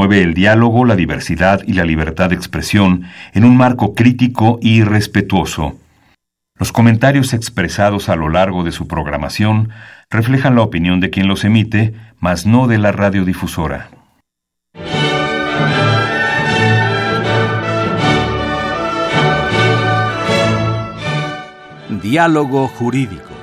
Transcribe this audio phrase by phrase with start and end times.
[0.00, 4.84] Mueve el diálogo, la diversidad y la libertad de expresión en un marco crítico y
[4.84, 5.76] respetuoso.
[6.56, 9.70] Los comentarios expresados a lo largo de su programación
[10.08, 13.90] reflejan la opinión de quien los emite, mas no de la radiodifusora.
[22.00, 23.34] Diálogo jurídico.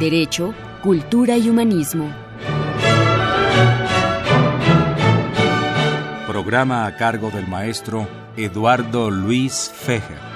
[0.00, 2.29] Derecho, cultura y humanismo.
[6.26, 10.29] Programa a cargo del maestro Eduardo Luis Fejer.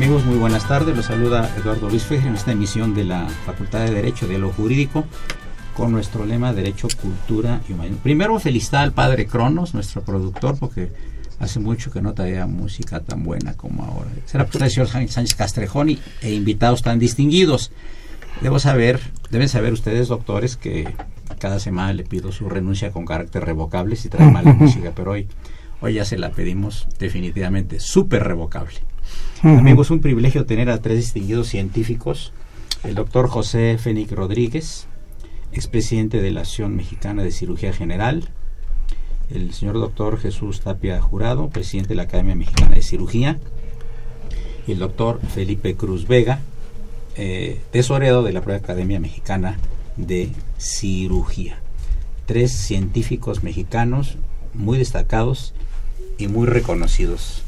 [0.00, 0.96] Muy buenas tardes.
[0.96, 4.50] Los saluda Eduardo Luis Fejer en esta emisión de la Facultad de Derecho de lo
[4.50, 5.04] Jurídico
[5.76, 7.98] con nuestro lema Derecho, Cultura y Humanismo.
[8.02, 10.90] Primero, felicitar al padre Cronos, nuestro productor, porque
[11.38, 14.08] hace mucho que no traía música tan buena como ahora.
[14.24, 15.90] Será por el señor Sánchez Castrejón
[16.22, 17.70] e invitados tan distinguidos.
[18.40, 20.94] Debo saber, deben saber ustedes, doctores, que
[21.38, 25.28] cada semana le pido su renuncia con carácter revocable si trae mala música, pero hoy,
[25.82, 28.80] hoy ya se la pedimos definitivamente súper revocable.
[29.42, 32.32] Amigos, un privilegio tener a tres distinguidos científicos.
[32.84, 34.86] El doctor José Fénix Rodríguez,
[35.52, 38.28] expresidente de la Asociación Mexicana de Cirugía General.
[39.30, 43.38] El señor doctor Jesús Tapia Jurado, presidente de la Academia Mexicana de Cirugía.
[44.66, 46.40] Y el doctor Felipe Cruz Vega,
[47.16, 49.58] eh, tesorero de la propia Academia Mexicana
[49.96, 51.60] de Cirugía.
[52.26, 54.18] Tres científicos mexicanos
[54.52, 55.54] muy destacados
[56.18, 57.42] y muy reconocidos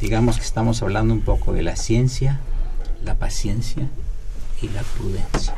[0.00, 2.40] digamos que estamos hablando un poco de la ciencia,
[3.04, 3.88] la paciencia
[4.62, 5.54] y la prudencia.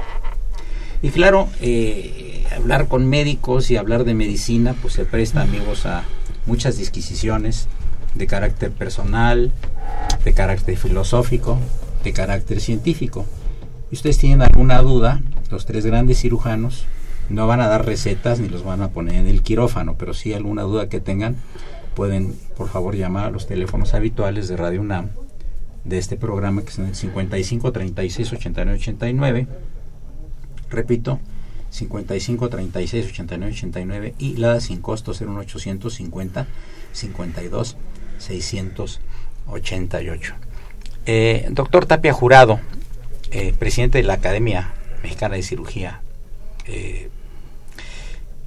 [1.03, 6.05] Y claro, eh, hablar con médicos y hablar de medicina, pues se presta, amigos, a
[6.47, 7.69] muchas disquisiciones
[8.15, 9.53] de carácter personal,
[10.25, 11.59] de carácter filosófico,
[12.05, 13.27] de carácter científico.
[13.91, 15.21] Y ustedes tienen alguna duda,
[15.51, 16.87] los tres grandes cirujanos
[17.29, 20.35] no van a dar recetas ni los van a poner en el quirófano, pero si
[20.35, 21.37] alguna duda que tengan,
[21.95, 25.11] pueden por favor llamar a los teléfonos habituales de Radio UNAM
[25.85, 29.47] de este programa que son el 55 36 89 89
[30.71, 31.19] repito
[31.71, 36.47] 55 36 89 89 y la sin costo 01850
[36.93, 37.77] 52
[38.19, 40.35] 688
[41.07, 42.61] eh, doctor Tapia Jurado
[43.31, 44.73] eh, presidente de la Academia
[45.03, 46.01] Mexicana de Cirugía
[46.67, 47.11] eh,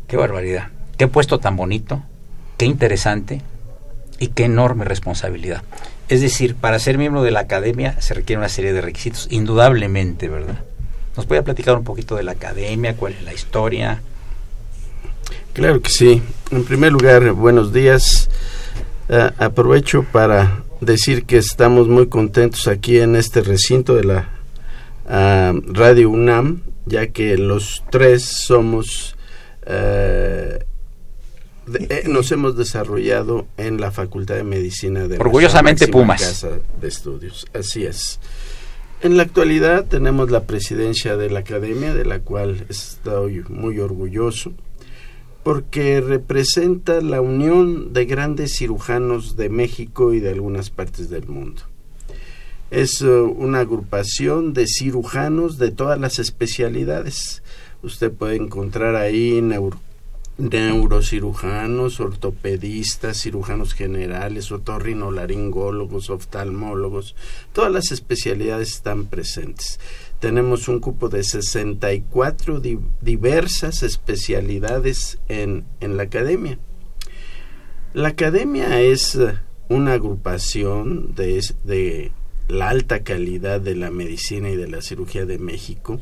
[0.08, 2.04] qué barbaridad qué puesto tan bonito
[2.58, 3.42] qué interesante
[4.20, 5.64] y qué enorme responsabilidad.
[6.08, 10.30] Es decir, para ser miembro de la academia se requiere una serie de requisitos, indudablemente,
[10.30, 10.60] ¿verdad?
[11.18, 12.96] ¿Nos puede platicar un poquito de la academia?
[12.96, 14.02] ¿Cuál es la historia?
[15.54, 16.22] Claro que sí.
[16.52, 18.30] En primer lugar, buenos días.
[19.08, 24.30] Uh, aprovecho para decir que estamos muy contentos aquí en este recinto de la
[25.06, 29.16] uh, Radio UNAM, ya que los tres somos
[29.68, 30.60] uh,
[31.74, 36.22] eh, nos hemos desarrollado en la Facultad de Medicina de Orgullosamente Pumas.
[36.22, 37.48] Casa de Estudios.
[37.54, 38.20] Así es.
[39.02, 44.54] En la actualidad tenemos la presidencia de la academia, de la cual estoy muy orgulloso,
[45.44, 51.64] porque representa la unión de grandes cirujanos de México y de algunas partes del mundo.
[52.72, 57.44] Es uh, una agrupación de cirujanos de todas las especialidades.
[57.84, 59.80] Usted puede encontrar ahí neuro
[60.38, 67.16] neurocirujanos, ortopedistas, cirujanos generales, otorrinolaringólogos, oftalmólogos,
[67.54, 69.80] todas las especialidades están presentes.
[70.20, 72.62] Tenemos un cupo de 64
[73.02, 76.60] diversas especialidades en, en la academia.
[77.94, 79.18] La academia es
[79.70, 82.12] una agrupación de, de
[82.50, 86.00] la alta calidad de la medicina y de la cirugía de México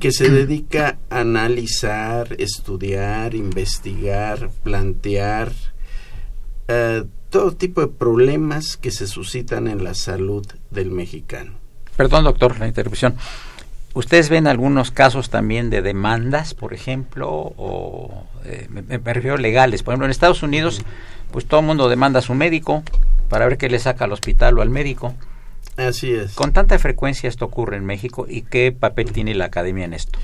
[0.00, 5.52] que se dedica a analizar, estudiar, investigar, plantear
[6.68, 11.52] eh, todo tipo de problemas que se suscitan en la salud del mexicano.
[11.96, 13.16] Perdón, doctor, la interrupción.
[13.94, 19.82] ¿Ustedes ven algunos casos también de demandas, por ejemplo, o eh, me, me, refiero legales?
[19.82, 20.80] Por ejemplo, en Estados Unidos,
[21.30, 22.82] pues todo el mundo demanda a su médico
[23.28, 25.14] para ver qué le saca al hospital o al médico.
[25.76, 26.34] Así es.
[26.34, 30.18] ¿Con tanta frecuencia esto ocurre en México y qué papel tiene la academia en esto?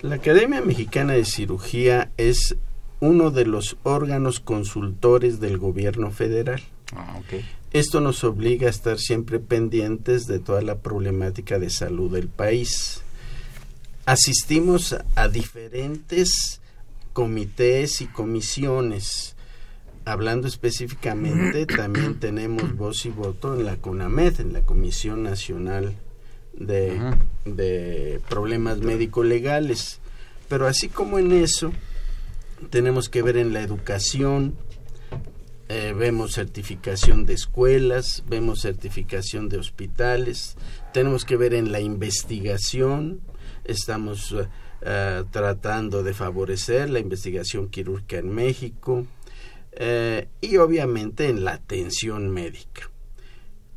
[0.00, 2.56] La Academia Mexicana de Cirugía es
[3.00, 6.62] uno de los órganos consultores del gobierno federal.
[6.94, 7.44] Ah, okay.
[7.72, 13.02] Esto nos obliga a estar siempre pendientes de toda la problemática de salud del país.
[14.06, 16.60] Asistimos a diferentes
[17.12, 19.33] comités y comisiones.
[20.06, 25.94] Hablando específicamente, también tenemos voz y voto en la CONAMED, en la Comisión Nacional
[26.52, 27.00] de,
[27.46, 30.00] de Problemas Médico-Legales.
[30.48, 31.72] Pero así como en eso,
[32.68, 34.54] tenemos que ver en la educación,
[35.70, 40.56] eh, vemos certificación de escuelas, vemos certificación de hospitales,
[40.92, 43.22] tenemos que ver en la investigación,
[43.64, 44.44] estamos uh,
[45.30, 49.06] tratando de favorecer la investigación quirúrgica en México
[49.80, 52.90] uh, y obviamente en la atención médica.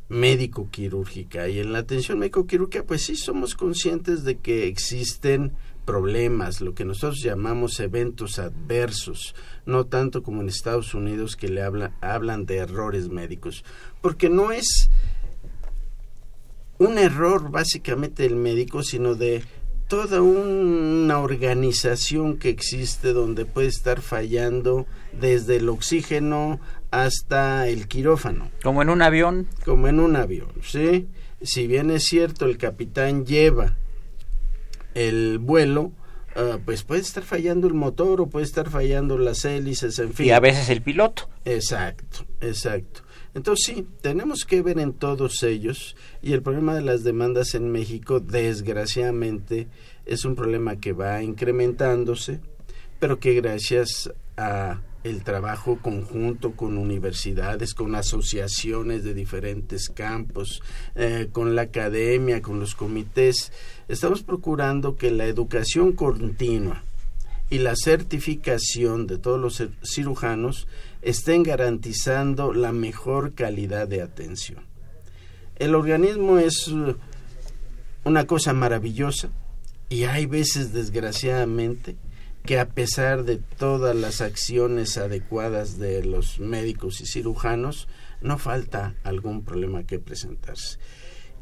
[0.08, 1.48] Médico quirúrgica.
[1.48, 5.52] Y en la atención médico quirúrgica pues sí somos conscientes de que existen
[5.88, 9.34] problemas, lo que nosotros llamamos eventos adversos,
[9.64, 13.64] no tanto como en Estados Unidos que le habla, hablan de errores médicos,
[14.02, 14.90] porque no es
[16.76, 19.42] un error básicamente del médico, sino de
[19.88, 26.60] toda una organización que existe donde puede estar fallando desde el oxígeno
[26.90, 28.50] hasta el quirófano.
[28.62, 29.48] Como en un avión.
[29.64, 31.06] Como en un avión, ¿sí?
[31.42, 33.76] Si bien es cierto, el capitán lleva
[34.94, 35.92] el vuelo,
[36.36, 40.26] uh, pues puede estar fallando el motor o puede estar fallando las hélices, en fin.
[40.26, 41.28] Y a veces el piloto.
[41.44, 43.02] Exacto, exacto.
[43.34, 47.70] Entonces sí, tenemos que ver en todos ellos y el problema de las demandas en
[47.70, 49.68] México, desgraciadamente,
[50.06, 52.40] es un problema que va incrementándose,
[52.98, 60.62] pero que gracias a el trabajo conjunto con universidades, con asociaciones de diferentes campos,
[60.94, 63.52] eh, con la academia, con los comités.
[63.88, 66.82] Estamos procurando que la educación continua
[67.50, 70.66] y la certificación de todos los cirujanos
[71.02, 74.66] estén garantizando la mejor calidad de atención.
[75.56, 76.96] El organismo es uh,
[78.04, 79.30] una cosa maravillosa
[79.88, 81.96] y hay veces, desgraciadamente,
[82.48, 87.88] que a pesar de todas las acciones adecuadas de los médicos y cirujanos,
[88.22, 90.78] no falta algún problema que presentarse.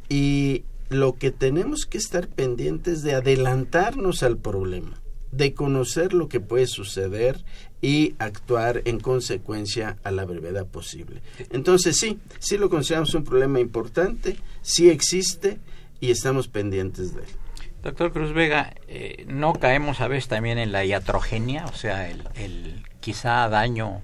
[0.08, 5.00] Y lo que tenemos que estar pendientes de adelantarnos al problema,
[5.30, 7.44] de conocer lo que puede suceder
[7.80, 11.22] y actuar en consecuencia a la brevedad posible.
[11.50, 15.60] Entonces sí, sí lo consideramos un problema importante, sí existe
[16.00, 17.45] y estamos pendientes de él.
[17.86, 21.66] Doctor Cruz Vega, eh, ¿no caemos a veces también en la iatrogenia?
[21.66, 24.02] O sea, el, el quizá daño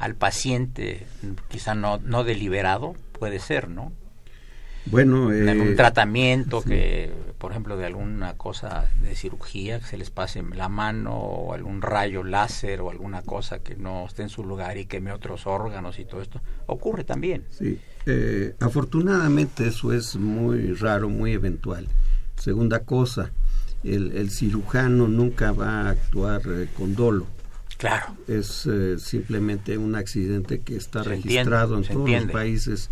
[0.00, 1.06] al paciente,
[1.48, 3.92] quizá no, no deliberado, puede ser, ¿no?
[4.86, 6.70] Bueno, en algún tratamiento sí.
[6.70, 11.54] que, por ejemplo, de alguna cosa de cirugía, que se les pase la mano o
[11.54, 15.46] algún rayo láser o alguna cosa que no esté en su lugar y queme otros
[15.46, 17.44] órganos y todo esto, ocurre también.
[17.50, 21.86] Sí, eh, afortunadamente eso es muy raro, muy eventual.
[22.42, 23.30] Segunda cosa,
[23.84, 27.28] el, el cirujano nunca va a actuar eh, con dolo.
[27.78, 28.16] Claro.
[28.26, 32.90] Es eh, simplemente un accidente que está se registrado entiende, en todos entiende, los países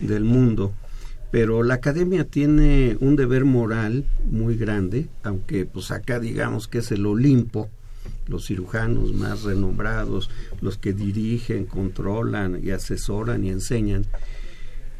[0.00, 0.72] del mundo.
[1.32, 6.92] Pero la academia tiene un deber moral muy grande, aunque pues acá digamos que es
[6.92, 7.70] el Olimpo,
[8.28, 10.30] los cirujanos más renombrados,
[10.60, 14.06] los que dirigen, controlan y asesoran y enseñan,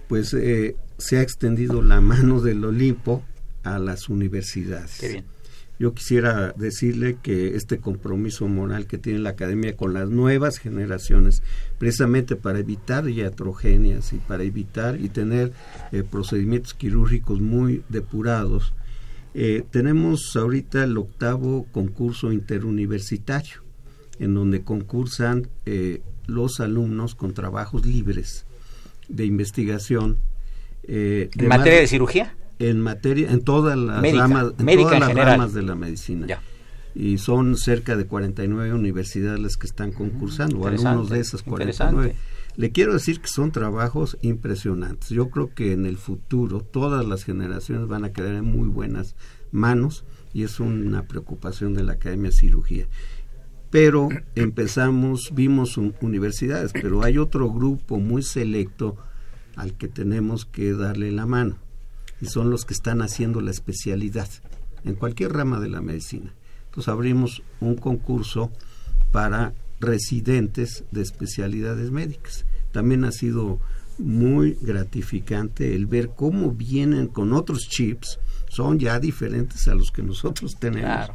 [0.09, 3.23] pues eh, se ha extendido la mano del Olimpo
[3.63, 4.99] a las universidades.
[5.01, 5.25] Qué bien.
[5.83, 11.43] Yo quisiera decirle que este compromiso moral que tiene la academia con las nuevas generaciones,
[11.79, 15.53] precisamente para evitar iatrogenias y para evitar y tener
[15.91, 18.75] eh, procedimientos quirúrgicos muy depurados,
[19.35, 23.63] eh, tenemos ahorita el octavo concurso interuniversitario,
[24.21, 28.45] en donde concursan eh, los alumnos con trabajos libres
[29.09, 30.19] de investigación.
[30.85, 32.37] ¿En materia de cirugía?
[32.59, 36.27] En materia en todas las médica, ramas en todas en las ramas de la medicina.
[36.27, 36.43] Ya.
[36.95, 42.15] y son cerca de 49 universidades las que están concursando o algunos de esas 49
[42.57, 45.09] le quiero decir que son trabajos impresionantes.
[45.09, 49.17] Yo creo que en el futuro todas las generaciones van a quedar en muy buenas
[49.51, 50.05] manos
[50.35, 52.87] y es una preocupación de la academia de cirugía.
[53.71, 58.97] Pero empezamos vimos un, universidades pero hay otro grupo muy selecto
[59.57, 61.57] al que tenemos que darle la mano
[62.23, 64.29] y son los que están haciendo la especialidad
[64.85, 66.33] en cualquier rama de la medicina.
[66.67, 68.53] Entonces abrimos un concurso
[69.11, 72.47] para residentes de especialidades médicas.
[72.71, 73.59] También ha sido
[73.99, 80.05] muy gratificante el ver cómo vienen con otros chips, son ya diferentes a los que
[80.05, 81.11] nosotros tenemos.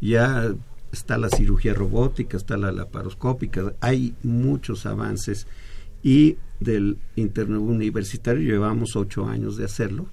[0.00, 0.52] Ya
[0.90, 5.46] está la cirugía robótica, está la laparoscópica, hay muchos avances
[6.02, 10.08] y del interno universitario llevamos ocho años de hacerlo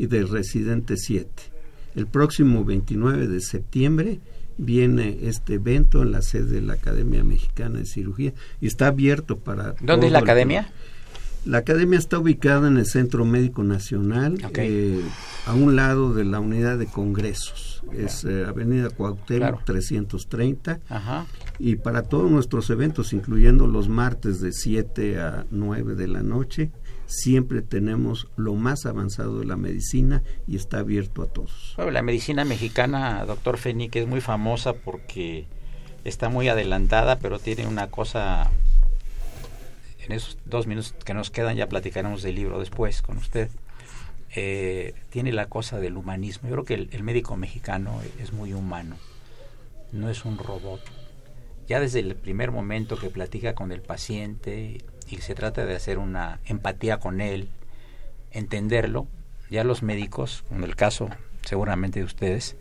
[0.00, 1.42] y del residente siete.
[1.94, 4.18] El próximo 29 de septiembre
[4.56, 9.36] viene este evento en la sede de la Academia Mexicana de Cirugía y está abierto
[9.36, 9.74] para...
[9.82, 10.72] ¿Dónde es la academia?
[11.44, 15.02] La academia está ubicada en el Centro Médico Nacional, eh,
[15.46, 17.82] a un lado de la unidad de congresos.
[17.92, 20.80] Es eh, Avenida Cuauhtémoc 330.
[21.58, 26.70] Y para todos nuestros eventos, incluyendo los martes de 7 a 9 de la noche,
[27.10, 31.74] siempre tenemos lo más avanzado de la medicina y está abierto a todos.
[31.76, 35.46] la medicina mexicana, doctor Fenique, es muy famosa porque
[36.04, 38.50] está muy adelantada, pero tiene una cosa
[40.04, 43.50] en esos dos minutos que nos quedan ya platicaremos del libro después con usted.
[44.36, 46.48] Eh, tiene la cosa del humanismo.
[46.48, 48.96] Yo creo que el, médico mexicano es muy humano,
[49.90, 50.80] no es un robot.
[51.68, 55.98] Ya desde el primer momento que platica con el paciente y se trata de hacer
[55.98, 57.48] una empatía con él,
[58.30, 59.06] entenderlo,
[59.50, 61.10] ya los médicos, en el caso
[61.42, 62.56] seguramente de ustedes,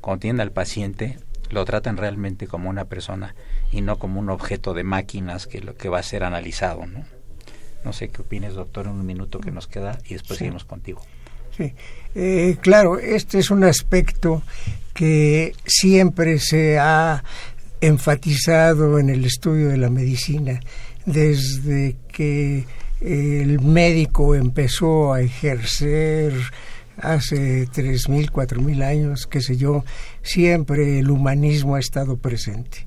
[0.00, 1.18] cuando tienen al paciente,
[1.50, 3.34] lo tratan realmente como una persona
[3.72, 7.04] y no como un objeto de máquinas que lo que va a ser analizado, ¿no?
[7.84, 11.02] No sé qué opines, doctor, en un minuto que nos queda y después seguimos contigo.
[11.56, 11.74] Sí,
[12.14, 14.42] eh, claro, este es un aspecto
[14.92, 17.22] que siempre se ha
[17.80, 20.60] enfatizado en el estudio de la medicina
[21.06, 22.64] desde que
[23.00, 26.32] el médico empezó a ejercer
[26.98, 29.84] hace tres mil, cuatro mil años, qué sé yo,
[30.22, 32.86] siempre el humanismo ha estado presente.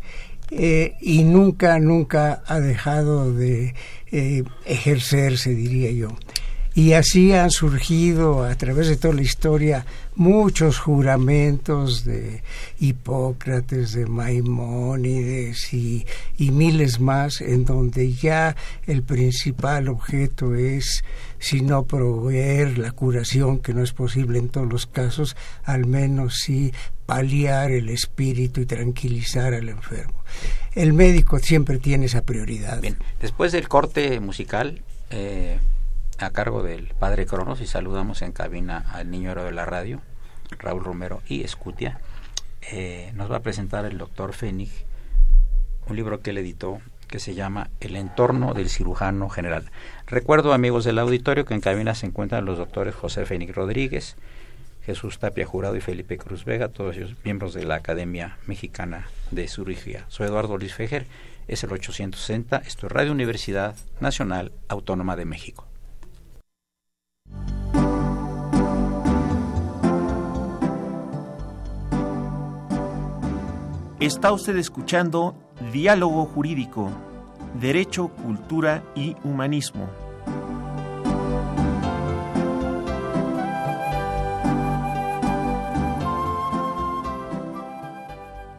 [0.50, 3.76] Eh, y nunca, nunca ha dejado de
[4.12, 6.18] eh, ejercerse, diría yo.
[6.78, 12.44] Y así han surgido a través de toda la historia muchos juramentos de
[12.80, 16.06] Hipócrates, de Maimónides y,
[16.38, 18.56] y, miles más, en donde ya
[18.86, 21.04] el principal objeto es,
[21.40, 26.36] si no proveer la curación, que no es posible en todos los casos, al menos
[26.44, 26.72] sí
[27.08, 30.14] paliar el espíritu y tranquilizar al enfermo.
[30.76, 32.80] El médico siempre tiene esa prioridad.
[32.82, 35.58] Bien, después del corte musical, eh,
[36.20, 40.02] a cargo del padre Cronos, y saludamos en cabina al niño de la radio,
[40.60, 42.00] Raúl Romero y Escutia,
[42.72, 44.86] eh, nos va a presentar el doctor Fénix
[45.90, 49.72] un libro que él editó que se llama El entorno del cirujano general.
[50.06, 54.18] Recuerdo, amigos del auditorio, que en cabina se encuentran los doctores José Fénix Rodríguez,
[54.86, 59.48] Jesús Tapia Jurado y Felipe Cruz Vega, todos ellos miembros de la Academia Mexicana de
[59.48, 60.06] Cirugía.
[60.10, 61.08] Soy Eduardo Luis Fejer,
[61.48, 65.66] es el 860, esto es Radio Universidad Nacional Autónoma de México.
[74.00, 75.36] Está usted escuchando
[75.74, 76.92] Diálogo Jurídico,
[77.60, 79.88] Derecho, Cultura y Humanismo.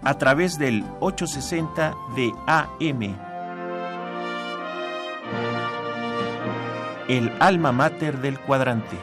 [0.09, 3.28] a través del 860 de AM.
[7.09, 8.99] El alma mater del cuadrante.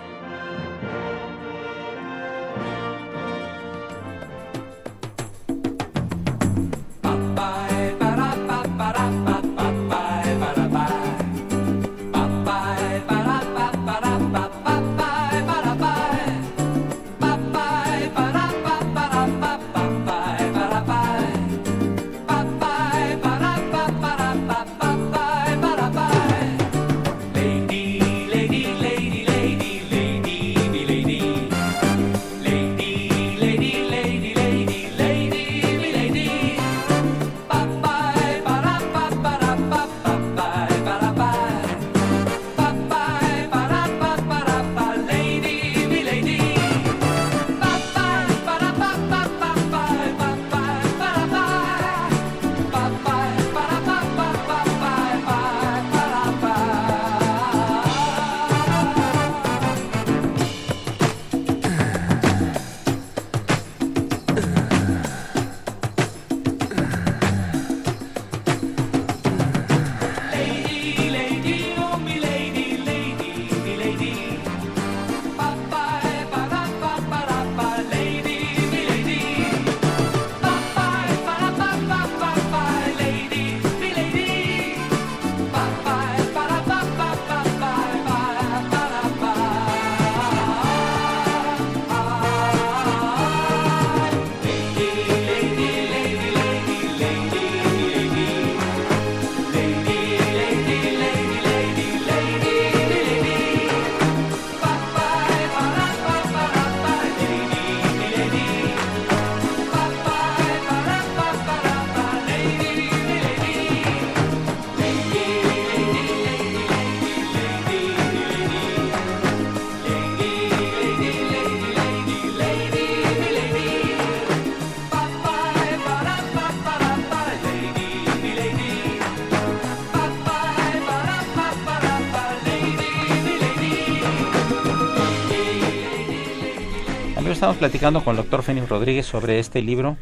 [137.55, 139.95] Estamos platicando con el doctor Fénix Rodríguez sobre este libro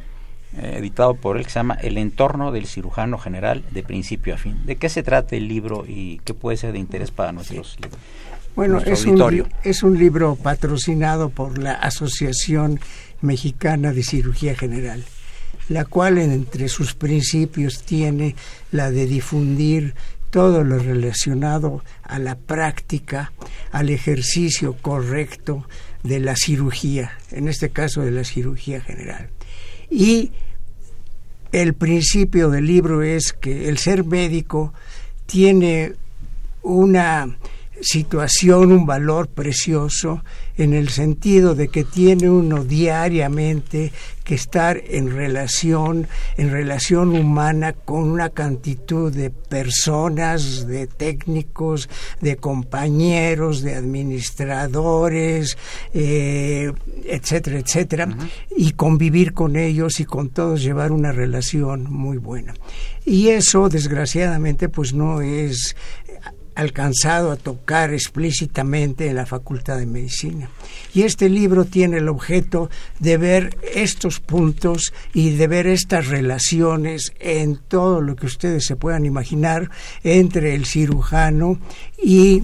[0.57, 4.37] eh, editado por él que se llama El entorno del cirujano general de principio a
[4.37, 4.65] fin.
[4.65, 7.77] ¿De qué se trata el libro y qué puede ser de interés para nuestros
[8.55, 12.79] Bueno, nuestro es un, es un libro patrocinado por la Asociación
[13.21, 15.03] Mexicana de Cirugía General,
[15.69, 18.35] la cual entre sus principios tiene
[18.71, 19.93] la de difundir
[20.31, 23.31] todo lo relacionado a la práctica,
[23.71, 25.67] al ejercicio correcto
[26.03, 29.29] de la cirugía, en este caso de la cirugía general.
[29.89, 30.31] Y
[31.51, 34.73] el principio del libro es que el ser médico
[35.25, 35.93] tiene
[36.61, 37.37] una
[37.83, 40.23] situación, un valor precioso,
[40.57, 43.91] en el sentido de que tiene uno diariamente
[44.23, 48.63] que estar en relación, en relación humana con una cantidad
[49.11, 51.89] de personas, de técnicos,
[52.21, 55.57] de compañeros, de administradores,
[55.93, 56.71] eh,
[57.05, 58.17] etcétera, etcétera,
[58.55, 62.53] y convivir con ellos y con todos llevar una relación muy buena.
[63.05, 65.75] Y eso, desgraciadamente, pues no es
[66.55, 70.49] alcanzado a tocar explícitamente en la Facultad de Medicina.
[70.93, 77.13] Y este libro tiene el objeto de ver estos puntos y de ver estas relaciones
[77.19, 79.69] en todo lo que ustedes se puedan imaginar
[80.03, 81.59] entre el cirujano
[82.01, 82.43] y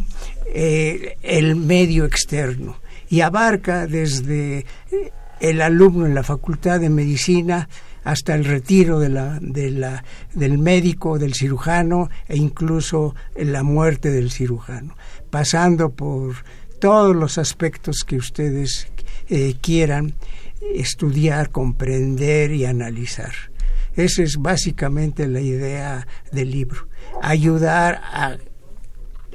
[0.53, 2.77] eh, el medio externo.
[3.09, 4.65] Y abarca desde
[5.39, 7.69] el alumno en la Facultad de Medicina
[8.03, 14.09] hasta el retiro de la, de la, del médico, del cirujano e incluso la muerte
[14.09, 14.95] del cirujano,
[15.29, 16.35] pasando por
[16.79, 18.87] todos los aspectos que ustedes
[19.29, 20.15] eh, quieran
[20.73, 23.33] estudiar, comprender y analizar.
[23.95, 26.87] Esa es básicamente la idea del libro,
[27.21, 28.01] ayudar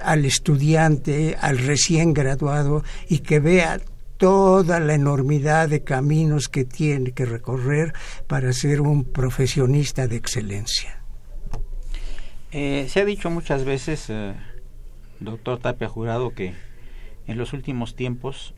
[0.00, 3.80] al estudiante, al recién graduado y que vea
[4.16, 7.92] toda la enormidad de caminos que tiene que recorrer
[8.26, 11.00] para ser un profesionista de excelencia.
[12.52, 14.34] Eh, se ha dicho muchas veces, eh,
[15.20, 16.54] doctor Tapia Jurado, que
[17.26, 18.54] en los últimos tiempos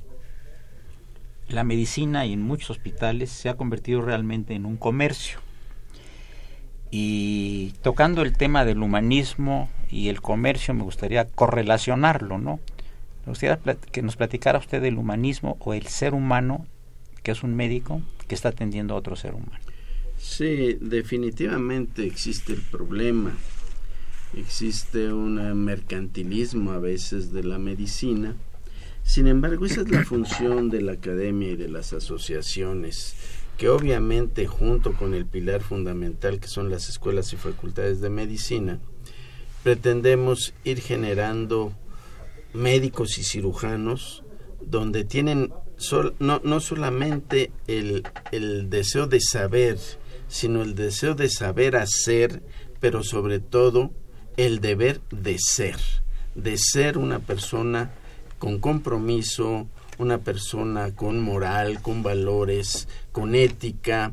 [1.48, 5.38] la medicina y en muchos hospitales se ha convertido realmente en un comercio.
[6.90, 12.60] Y tocando el tema del humanismo y el comercio, me gustaría correlacionarlo, ¿no?
[13.26, 13.58] Me gustaría
[13.90, 16.64] que nos platicara usted del humanismo o el ser humano,
[17.24, 19.58] que es un médico que está atendiendo a otro ser humano.
[20.16, 23.36] Sí, definitivamente existe el problema.
[24.36, 25.34] Existe un
[25.64, 28.36] mercantilismo a veces de la medicina.
[29.02, 33.16] Sin embargo, esa es la función de la academia y de las asociaciones,
[33.58, 38.78] que obviamente junto con el pilar fundamental que son las escuelas y facultades de medicina,
[39.64, 41.72] pretendemos ir generando
[42.56, 44.22] médicos y cirujanos
[44.60, 45.52] donde tienen
[46.18, 49.78] no, no solamente el, el deseo de saber,
[50.28, 52.42] sino el deseo de saber hacer,
[52.80, 53.92] pero sobre todo
[54.36, 55.76] el deber de ser,
[56.34, 57.92] de ser una persona
[58.38, 59.66] con compromiso,
[59.98, 64.12] una persona con moral, con valores, con ética,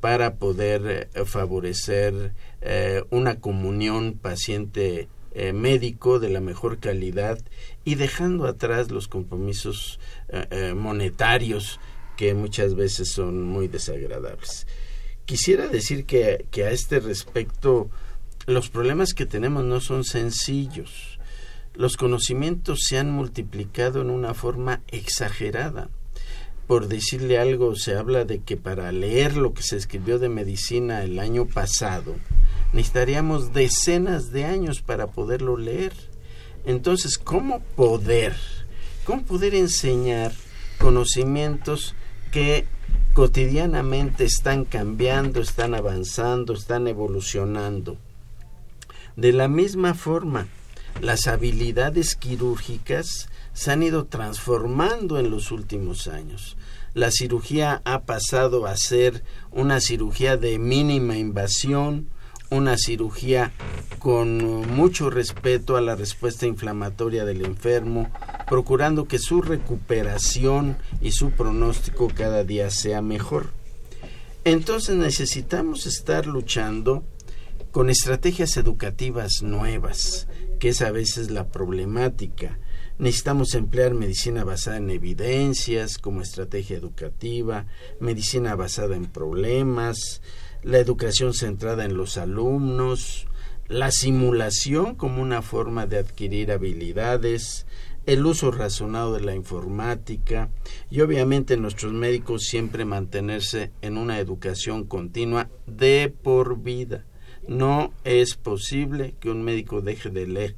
[0.00, 7.38] para poder eh, favorecer eh, una comunión paciente eh, médico de la mejor calidad
[7.84, 11.80] y dejando atrás los compromisos eh, eh, monetarios
[12.16, 14.66] que muchas veces son muy desagradables.
[15.24, 17.90] Quisiera decir que, que a este respecto
[18.46, 21.18] los problemas que tenemos no son sencillos.
[21.74, 25.88] Los conocimientos se han multiplicado en una forma exagerada.
[26.66, 31.02] Por decirle algo, se habla de que para leer lo que se escribió de medicina
[31.02, 32.16] el año pasado,
[32.72, 35.92] necesitaríamos decenas de años para poderlo leer.
[36.64, 38.34] Entonces, ¿cómo poder?
[39.04, 40.32] ¿Cómo poder enseñar
[40.78, 41.94] conocimientos
[42.30, 42.66] que
[43.14, 47.96] cotidianamente están cambiando, están avanzando, están evolucionando?
[49.16, 50.46] De la misma forma,
[51.00, 56.56] las habilidades quirúrgicas se han ido transformando en los últimos años.
[56.94, 62.08] La cirugía ha pasado a ser una cirugía de mínima invasión,
[62.52, 63.52] una cirugía
[63.98, 64.38] con
[64.74, 68.10] mucho respeto a la respuesta inflamatoria del enfermo,
[68.46, 73.50] procurando que su recuperación y su pronóstico cada día sea mejor.
[74.44, 77.04] Entonces necesitamos estar luchando
[77.70, 82.58] con estrategias educativas nuevas, que es a veces la problemática.
[82.98, 87.66] Necesitamos emplear medicina basada en evidencias como estrategia educativa,
[87.98, 90.20] medicina basada en problemas,
[90.62, 93.26] la educación centrada en los alumnos,
[93.68, 97.66] la simulación como una forma de adquirir habilidades,
[98.06, 100.50] el uso razonado de la informática
[100.90, 107.04] y obviamente nuestros médicos siempre mantenerse en una educación continua de por vida.
[107.46, 110.56] No es posible que un médico deje de leer,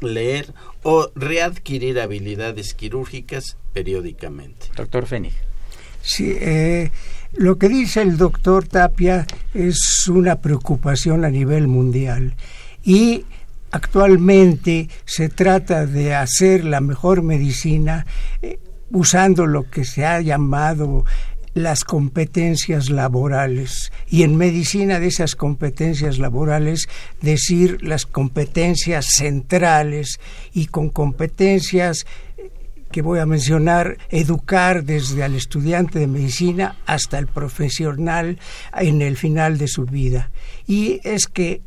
[0.00, 4.66] leer o readquirir habilidades quirúrgicas periódicamente.
[4.76, 5.34] Doctor Fénix.
[6.02, 6.90] Sí, eh,
[7.34, 12.34] lo que dice el doctor Tapia es una preocupación a nivel mundial
[12.82, 13.24] y
[13.70, 18.06] actualmente se trata de hacer la mejor medicina
[18.42, 18.58] eh,
[18.90, 21.04] usando lo que se ha llamado
[21.54, 23.92] las competencias laborales.
[24.08, 26.88] Y en medicina de esas competencias laborales
[27.20, 30.20] decir las competencias centrales
[30.54, 32.06] y con competencias
[32.90, 38.38] que voy a mencionar, educar desde al estudiante de medicina hasta el profesional
[38.76, 40.30] en el final de su vida.
[40.66, 41.62] Y es que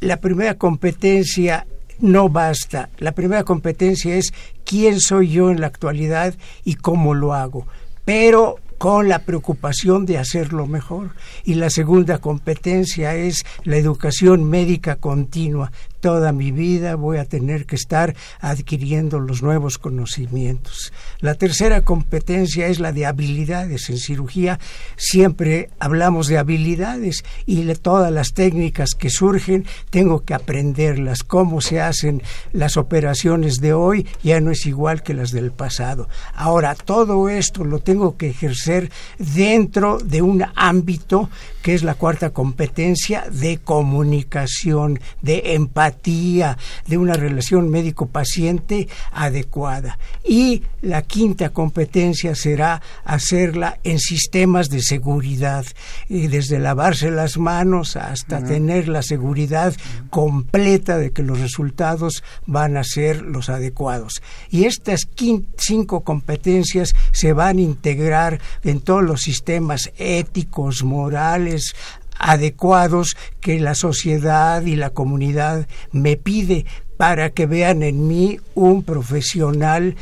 [0.00, 1.66] la primera competencia
[2.00, 2.90] no basta.
[2.98, 4.32] La primera competencia es
[4.64, 6.34] quién soy yo en la actualidad
[6.64, 7.66] y cómo lo hago.
[8.04, 11.10] Pero con la preocupación de hacerlo mejor.
[11.44, 15.70] Y la segunda competencia es la educación médica continua,
[16.02, 20.92] toda mi vida voy a tener que estar adquiriendo los nuevos conocimientos.
[21.20, 23.88] La tercera competencia es la de habilidades.
[23.88, 24.58] En cirugía
[24.96, 31.22] siempre hablamos de habilidades y de todas las técnicas que surgen tengo que aprenderlas.
[31.22, 32.20] Cómo se hacen
[32.52, 36.08] las operaciones de hoy ya no es igual que las del pasado.
[36.34, 41.30] Ahora, todo esto lo tengo que ejercer dentro de un ámbito
[41.62, 49.98] que es la cuarta competencia de comunicación, de empatía, de una relación médico-paciente adecuada.
[50.24, 55.64] Y la quinta competencia será hacerla en sistemas de seguridad,
[56.08, 59.74] y desde lavarse las manos hasta tener la seguridad
[60.10, 64.22] completa de que los resultados van a ser los adecuados.
[64.50, 65.08] Y estas
[65.56, 71.74] cinco competencias se van a integrar en todos los sistemas éticos, morales,
[72.22, 76.64] adecuados que la sociedad y la comunidad me pide
[76.96, 79.96] para que vean en mí un profesional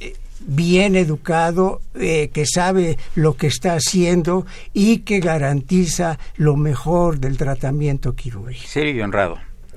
[0.00, 7.20] eh, bien educado, eh, que sabe lo que está haciendo y que garantiza lo mejor
[7.20, 8.66] del tratamiento quirúrgico.
[8.66, 9.36] Serio y honrado.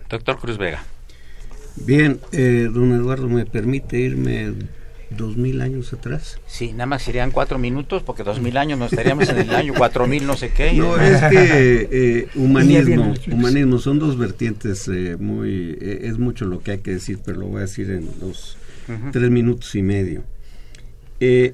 [0.10, 0.84] Doctor Cruz Vega.
[1.76, 4.54] Bien, eh, don Eduardo, ¿me permite irme
[5.18, 6.40] dos mil años atrás.
[6.48, 9.74] Sí, nada más serían cuatro minutos porque dos mil años no estaríamos en el año
[9.78, 10.74] cuatro mil no sé qué.
[10.74, 16.62] No, es que eh, humanismo, humanismo son dos vertientes eh, muy, eh, es mucho lo
[16.62, 18.58] que hay que decir, pero lo voy a decir en los
[19.12, 20.24] tres minutos y medio.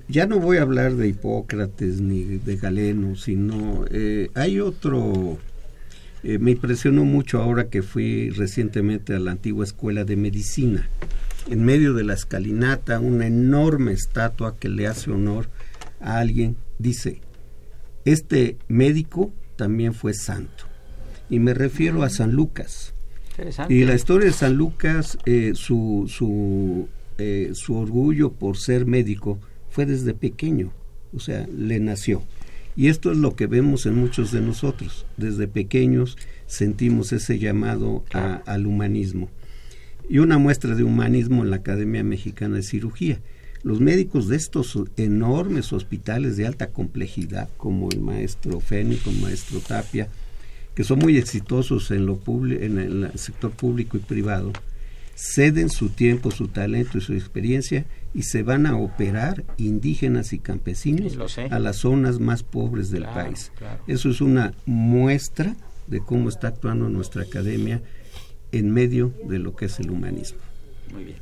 [0.08, 3.86] ya no voy a hablar de Hipócrates ni de Galeno, sino
[4.34, 5.38] hay otro,
[6.24, 10.89] me impresionó mucho ahora que fui recientemente a la antigua escuela de medicina
[11.49, 15.49] en medio de la escalinata, una enorme estatua que le hace honor
[15.99, 17.21] a alguien, dice,
[18.05, 20.65] este médico también fue santo.
[21.29, 22.93] Y me refiero a San Lucas.
[23.69, 29.39] Y la historia de San Lucas, eh, su, su, eh, su orgullo por ser médico
[29.69, 30.71] fue desde pequeño,
[31.13, 32.23] o sea, le nació.
[32.75, 35.05] Y esto es lo que vemos en muchos de nosotros.
[35.17, 38.03] Desde pequeños sentimos ese llamado
[38.45, 39.29] al humanismo
[40.10, 43.20] y una muestra de humanismo en la Academia Mexicana de Cirugía.
[43.63, 49.60] Los médicos de estos enormes hospitales de alta complejidad, como el maestro Fénico, el maestro
[49.60, 50.10] Tapia,
[50.76, 54.54] que son muy exitosos en, lo en el sector público y privado,
[55.15, 60.39] ceden su tiempo, su talento y su experiencia y se van a operar indígenas y
[60.39, 61.17] campesinos
[61.50, 63.52] a las zonas más pobres del país.
[63.88, 65.56] Eso es una muestra
[65.88, 67.82] de cómo está actuando nuestra academia
[68.51, 70.39] en medio de lo que es el humanismo.
[70.91, 71.17] Muy bien.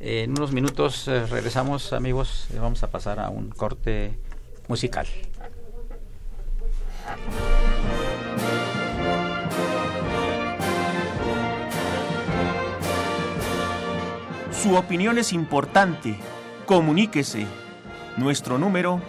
[0.00, 2.48] en unos minutos eh, regresamos, amigos.
[2.52, 4.18] Eh, vamos a pasar a un corte
[4.68, 5.06] musical.
[14.50, 16.16] Su opinión es importante.
[16.66, 17.46] Comuníquese.
[18.16, 19.00] Nuestro número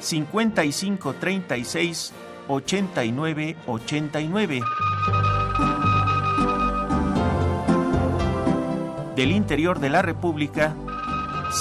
[0.00, 2.12] 5536
[2.48, 3.56] 8989
[9.16, 10.76] del interior de la República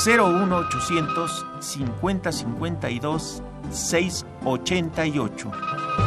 [0.06, 3.42] 01800 5052
[3.72, 6.05] 688.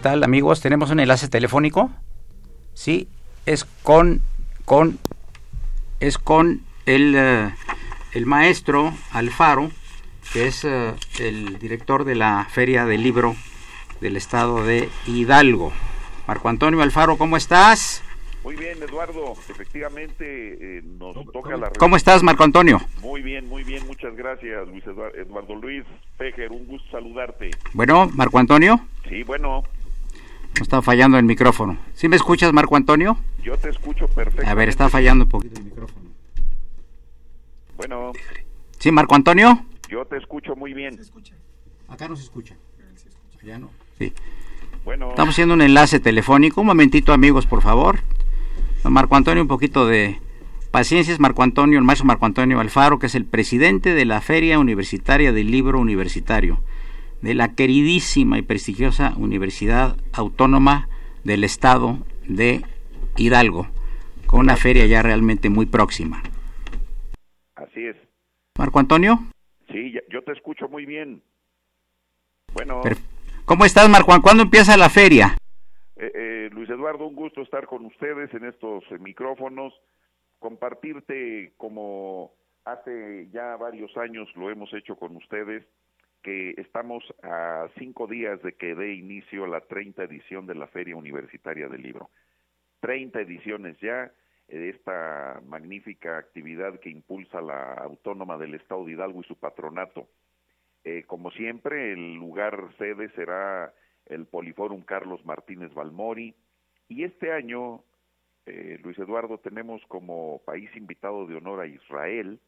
[0.00, 0.62] ¿Qué tal amigos?
[0.62, 1.90] Tenemos un enlace telefónico.
[2.72, 3.06] Sí,
[3.44, 4.22] es con,
[4.64, 4.98] con,
[6.00, 7.54] es con el, eh,
[8.14, 9.70] el maestro Alfaro,
[10.32, 13.36] que es eh, el director de la Feria del Libro
[14.00, 15.70] del Estado de Hidalgo.
[16.26, 18.02] Marco Antonio Alfaro, ¿cómo estás?
[18.42, 19.34] Muy bien, Eduardo.
[19.50, 21.68] Efectivamente, eh, nos toca la...
[21.78, 22.80] ¿Cómo estás, Marco Antonio?
[23.02, 23.86] Muy bien, muy bien.
[23.86, 25.84] Muchas gracias, Luis Eduardo, Eduardo Luis
[26.16, 26.50] Fejer.
[26.52, 27.50] Un gusto saludarte.
[27.74, 28.80] Bueno, Marco Antonio.
[29.06, 29.62] Sí, bueno.
[30.56, 31.78] No está fallando el micrófono.
[31.94, 33.18] ¿Sí me escuchas, Marco Antonio?
[33.42, 34.50] Yo te escucho perfectamente.
[34.50, 36.10] A ver, está fallando un poquito el micrófono.
[37.76, 38.12] Bueno.
[38.78, 39.64] ¿Sí, Marco Antonio?
[39.88, 40.98] Yo te escucho muy bien.
[41.88, 42.54] Acá no se escucha.
[43.42, 43.70] Ya no.
[43.98, 44.12] Sí.
[44.84, 45.10] Bueno.
[45.10, 46.60] Estamos haciendo un enlace telefónico.
[46.60, 48.00] Un momentito, amigos, por favor.
[48.84, 50.20] Marco Antonio, un poquito de
[50.70, 51.14] paciencia.
[51.14, 54.58] Es Marco Antonio, el maestro Marco Antonio Alfaro, que es el presidente de la Feria
[54.58, 56.60] Universitaria del Libro Universitario
[57.22, 60.88] de la queridísima y prestigiosa Universidad Autónoma
[61.24, 62.62] del Estado de
[63.16, 63.66] Hidalgo,
[64.26, 66.22] con una feria ya realmente muy próxima.
[67.54, 67.96] Así es.
[68.58, 69.18] Marco Antonio.
[69.70, 71.22] Sí, yo te escucho muy bien.
[72.52, 72.82] Bueno.
[73.44, 74.12] ¿Cómo estás, Marco?
[74.22, 75.36] ¿Cuándo empieza la feria?
[75.96, 79.74] Eh, eh, Luis Eduardo, un gusto estar con ustedes en estos eh, micrófonos,
[80.38, 82.32] compartirte como
[82.64, 85.64] hace ya varios años lo hemos hecho con ustedes,
[86.22, 90.96] que estamos a cinco días de que dé inicio la 30 edición de la Feria
[90.96, 92.10] Universitaria del Libro.
[92.80, 94.12] 30 ediciones ya
[94.48, 100.08] de esta magnífica actividad que impulsa la Autónoma del Estado de Hidalgo y su patronato.
[100.84, 103.72] Eh, como siempre, el lugar sede será
[104.06, 106.34] el Poliforum Carlos Martínez Balmori
[106.88, 107.84] y este año,
[108.46, 112.40] eh, Luis Eduardo, tenemos como país invitado de honor a Israel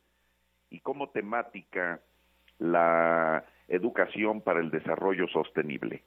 [0.71, 2.01] y como temática
[2.63, 6.03] la educación para el desarrollo sostenible.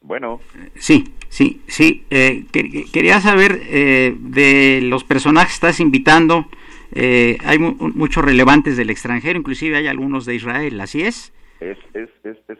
[0.00, 0.40] Bueno.
[0.74, 2.04] Sí, sí, sí.
[2.10, 2.44] Eh,
[2.92, 6.46] quería saber eh, de los personajes que estás invitando.
[6.94, 11.32] Eh, hay muchos relevantes del extranjero, inclusive hay algunos de Israel, ¿así es?
[11.60, 12.58] Es, es, es, es,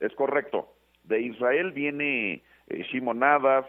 [0.00, 0.68] es correcto.
[1.04, 3.66] De Israel viene Shimon Adaf,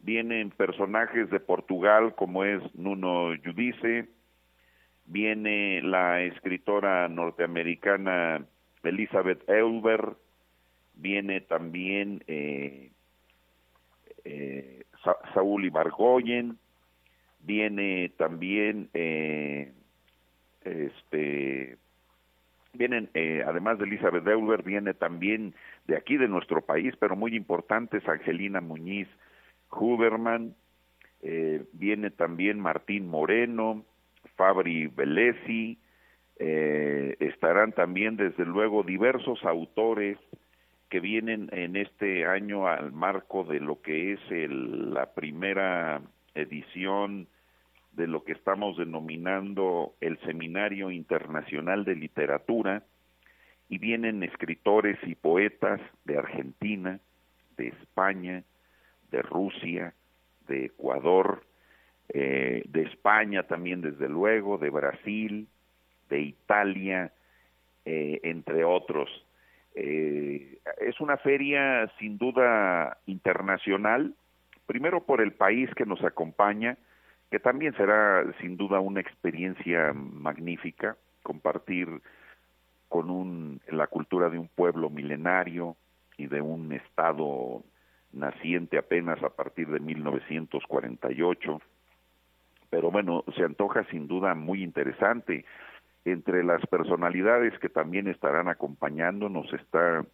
[0.00, 4.08] vienen personajes de Portugal como es Nuno Judice,
[5.10, 8.46] viene la escritora norteamericana
[8.82, 10.14] Elizabeth Elber,
[10.94, 12.92] viene también eh,
[14.24, 14.84] eh,
[15.34, 16.58] Saúl Ibargoyen,
[17.40, 19.72] viene también eh,
[20.62, 21.76] este
[22.72, 25.54] vienen eh, además de Elizabeth Elber viene también
[25.86, 29.08] de aquí de nuestro país pero muy importante es Angelina Muñiz
[29.70, 30.54] Huberman
[31.72, 33.84] viene también Martín Moreno
[34.36, 35.78] Fabri Velesi,
[36.38, 40.18] eh, estarán también desde luego diversos autores
[40.88, 46.00] que vienen en este año al marco de lo que es la primera
[46.34, 47.28] edición
[47.92, 52.84] de lo que estamos denominando el Seminario Internacional de Literatura,
[53.70, 56.98] y vienen escritores y poetas de Argentina,
[57.56, 58.42] de España,
[59.12, 59.94] de Rusia,
[60.48, 61.44] de Ecuador,
[62.12, 65.46] eh, de España también desde luego, de Brasil,
[66.08, 67.12] de Italia,
[67.84, 69.08] eh, entre otros.
[69.76, 74.14] Eh, es una feria sin duda internacional,
[74.66, 76.76] primero por el país que nos acompaña,
[77.30, 81.88] que también será sin duda una experiencia magnífica, compartir
[82.88, 85.76] con un, la cultura de un pueblo milenario
[86.18, 87.62] y de un estado
[88.12, 91.60] naciente apenas a partir de 1948
[92.70, 95.44] pero bueno, se antoja sin duda muy interesante.
[96.04, 100.04] Entre las personalidades que también estarán acompañándonos está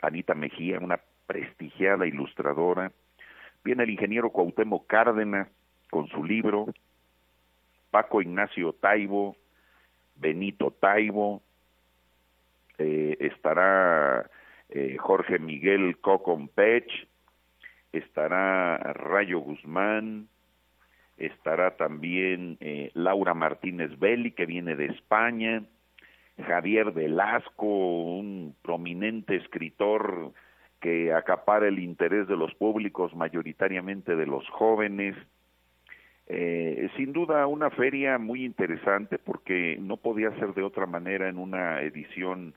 [0.00, 2.92] Anita Mejía, una prestigiada ilustradora.
[3.64, 5.48] Viene el ingeniero Cuauhtémoc Cárdenas
[5.90, 6.66] con su libro,
[7.90, 9.36] Paco Ignacio Taibo,
[10.14, 11.42] Benito Taibo,
[12.78, 14.30] eh, estará
[14.68, 17.08] eh, Jorge Miguel Cocompech,
[17.92, 20.28] estará Rayo Guzmán,
[21.16, 25.62] estará también eh, Laura Martínez Belli, que viene de España,
[26.46, 30.32] Javier Velasco, un prominente escritor
[30.80, 35.16] que acapara el interés de los públicos, mayoritariamente de los jóvenes.
[36.28, 41.38] Eh, sin duda una feria muy interesante porque no podía ser de otra manera en
[41.38, 42.52] una edición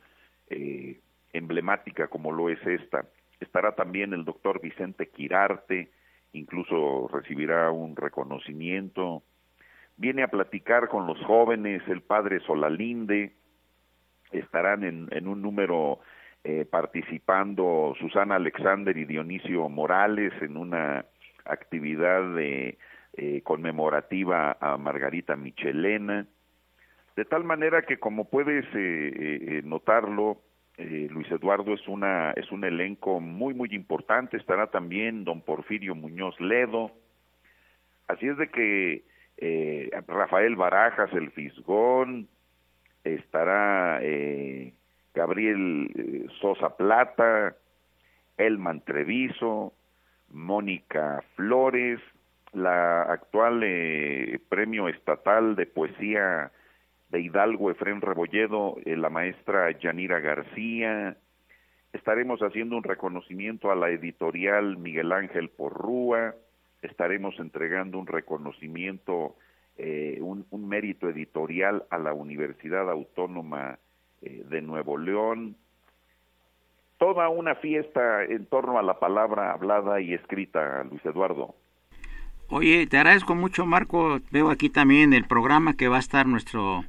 [0.49, 0.99] eh,
[1.33, 3.05] emblemática como lo es esta.
[3.39, 5.89] Estará también el doctor Vicente Quirarte,
[6.33, 9.23] incluso recibirá un reconocimiento.
[9.97, 13.33] Viene a platicar con los jóvenes, el padre Solalinde,
[14.31, 15.99] estarán en, un número
[16.43, 21.05] eh, participando Susana Alexander y Dionisio Morales en una
[21.45, 22.77] actividad eh,
[23.43, 26.27] conmemorativa a Margarita Michelena,
[27.15, 30.41] de tal manera que como puedes eh, notarlo,
[30.79, 36.39] Luis Eduardo es una es un elenco muy muy importante, estará también don Porfirio Muñoz
[36.39, 36.91] Ledo,
[38.07, 39.03] así es de que
[40.07, 42.27] Rafael Barajas, el Fisgón,
[43.03, 44.73] estará eh,
[45.13, 47.55] Gabriel eh, Sosa Plata,
[48.37, 49.73] Elman Treviso,
[50.29, 51.99] Mónica Flores,
[52.53, 56.51] la actual eh, premio estatal de poesía
[57.09, 61.17] de Hidalgo Efrén Rebolledo, eh, la maestra Yanira García.
[61.93, 66.35] Estaremos haciendo un reconocimiento a la editorial Miguel Ángel Porrúa.
[66.81, 69.35] Estaremos entregando un reconocimiento,
[69.77, 73.79] un, un, mérito editorial a la Universidad Autónoma
[74.21, 75.55] eh, de Nuevo León,
[76.97, 81.55] toda una fiesta en torno a la palabra hablada y escrita, Luis Eduardo.
[82.49, 84.19] Oye, te agradezco mucho, Marco.
[84.31, 86.83] Veo aquí también el programa que va a estar nuestro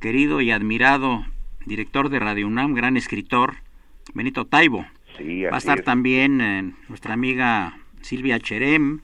[0.00, 1.24] querido y admirado
[1.64, 3.56] director de Radio UNAM, gran escritor,
[4.14, 4.86] Benito Taibo.
[5.18, 9.00] Sí, va a estar también eh, nuestra amiga Silvia Cherem,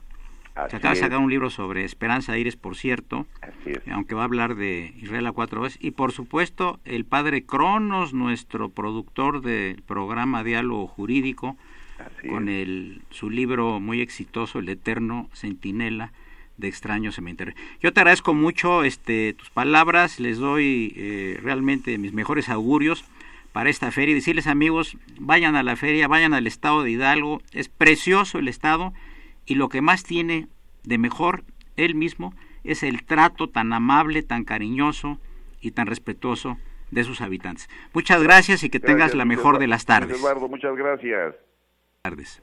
[0.69, 3.25] se acaba de sacar un libro sobre Esperanza Aires, por cierto,
[3.91, 5.79] aunque va a hablar de Israel a cuatro veces.
[5.81, 11.57] Y por supuesto, el padre Cronos, nuestro productor del programa Diálogo Jurídico,
[12.29, 16.11] con el, su libro muy exitoso, El Eterno Centinela
[16.57, 17.53] de Extraño Cementerio.
[17.81, 23.05] Yo te agradezco mucho este, tus palabras, les doy eh, realmente mis mejores augurios
[23.51, 27.41] para esta feria y decirles amigos, vayan a la feria, vayan al estado de Hidalgo,
[27.51, 28.93] es precioso el estado
[29.45, 30.47] y lo que más tiene
[30.83, 31.43] de mejor
[31.75, 32.33] él mismo
[32.63, 35.19] es el trato tan amable, tan cariñoso
[35.61, 36.57] y tan respetuoso
[36.91, 37.69] de sus habitantes.
[37.93, 40.17] Muchas gracias y que tengas la mejor de las tardes.
[40.17, 41.35] Eduardo, muchas gracias.
[42.01, 42.41] Tardes.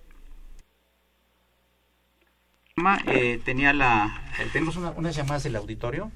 [3.07, 6.11] Eh, tenía la, eh, tenemos unas llamadas del auditorio.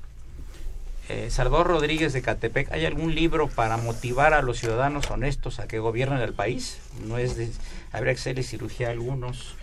[1.08, 5.68] Eh, Salvador Rodríguez de Catepec, ¿hay algún libro para motivar a los ciudadanos honestos a
[5.68, 6.80] que gobiernen el país?
[7.06, 7.50] No es de,
[7.92, 9.56] habría que hacerle cirugía a algunos.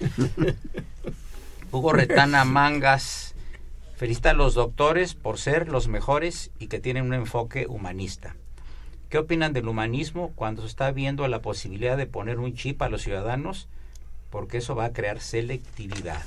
[1.71, 3.33] Hugo Retana Mangas
[3.95, 8.35] felicita a los doctores por ser los mejores y que tienen un enfoque humanista.
[9.09, 12.89] ¿Qué opinan del humanismo cuando se está viendo la posibilidad de poner un chip a
[12.89, 13.67] los ciudadanos?
[14.29, 16.23] Porque eso va a crear selectividad.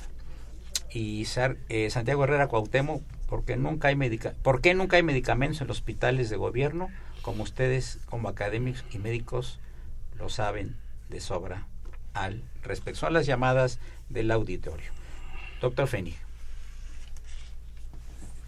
[0.94, 1.26] Y
[1.68, 3.96] eh, Santiago Herrera Cuauhtémoc, ¿por qué, nunca hay
[4.42, 6.88] ¿por qué nunca hay medicamentos en los hospitales de gobierno?
[7.20, 9.58] Como ustedes, como académicos y médicos,
[10.16, 10.76] lo saben
[11.10, 11.66] de sobra
[12.12, 13.00] al respecto.
[13.00, 14.86] Son las llamadas del auditorio.
[15.60, 16.16] Doctor Fénix.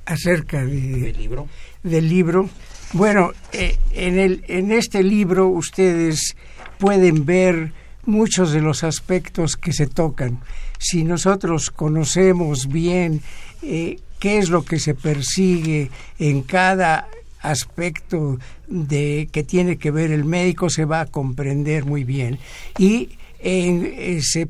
[0.05, 1.49] Acerca de, ¿Del libro?
[1.83, 2.49] Del libro.
[2.93, 6.37] Bueno, eh, en, el, en este libro ustedes
[6.79, 7.73] pueden ver
[8.07, 10.41] muchos de los aspectos que se tocan.
[10.79, 13.21] Si nosotros conocemos bien
[13.63, 17.09] eh, qué es lo que se persigue en cada
[17.41, 22.39] aspecto de que tiene que ver el médico se va a comprender muy bien
[22.79, 24.49] y en, eh, se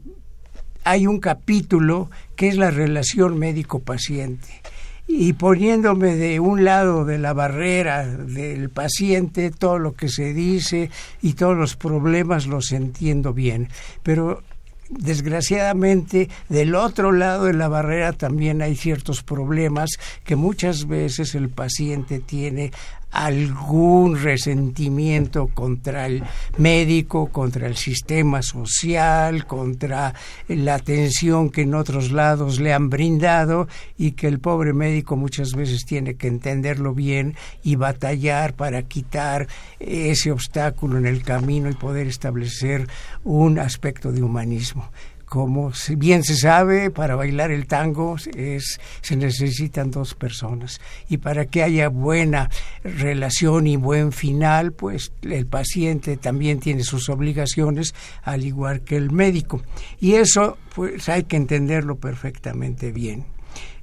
[0.84, 4.62] hay un capítulo que es la relación médico-paciente.
[5.06, 10.90] Y poniéndome de un lado de la barrera del paciente, todo lo que se dice
[11.22, 13.68] y todos los problemas los entiendo bien.
[14.02, 14.42] Pero
[14.88, 19.90] desgraciadamente del otro lado de la barrera también hay ciertos problemas
[20.24, 22.72] que muchas veces el paciente tiene
[23.10, 26.22] algún resentimiento contra el
[26.58, 30.14] médico, contra el sistema social, contra
[30.48, 35.52] la atención que en otros lados le han brindado y que el pobre médico muchas
[35.52, 39.48] veces tiene que entenderlo bien y batallar para quitar
[39.80, 42.86] ese obstáculo en el camino y poder establecer
[43.24, 44.90] un aspecto de humanismo
[45.36, 50.80] como bien se sabe, para bailar el tango es, se necesitan dos personas.
[51.10, 52.48] Y para que haya buena
[52.82, 59.10] relación y buen final, pues el paciente también tiene sus obligaciones, al igual que el
[59.10, 59.60] médico.
[60.00, 63.26] Y eso, pues hay que entenderlo perfectamente bien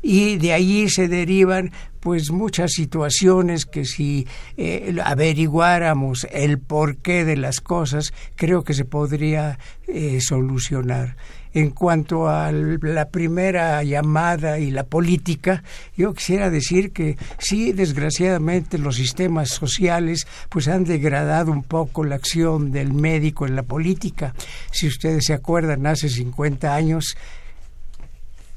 [0.04, 4.28] y de allí se derivan pues muchas situaciones que si
[4.58, 11.16] eh, averiguáramos el porqué de las cosas creo que se podría eh, solucionar
[11.54, 15.64] en cuanto a la primera llamada y la política,
[15.95, 22.16] yo quisiera decir que sí, desgraciadamente los sistemas sociales pues han degradado un poco la
[22.16, 24.34] acción del médico en la política.
[24.72, 27.16] Si ustedes se acuerdan, hace 50 años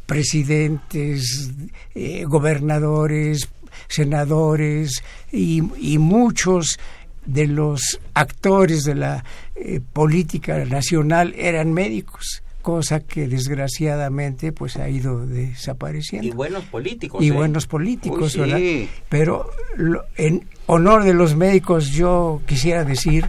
[0.07, 1.51] presidentes,
[1.95, 3.49] eh, gobernadores,
[3.89, 5.61] senadores y,
[5.99, 6.79] muchos
[7.27, 9.25] de los actores de la
[9.57, 16.27] eh, política nacional eran médicos cosa que desgraciadamente pues ha ido desapareciendo.
[16.27, 17.23] Y buenos políticos.
[17.23, 17.31] Y ¿eh?
[17.31, 18.39] buenos políticos, Uy, sí.
[18.41, 18.91] ¿verdad?
[19.09, 23.29] Pero lo- en honor de los médicos yo quisiera decir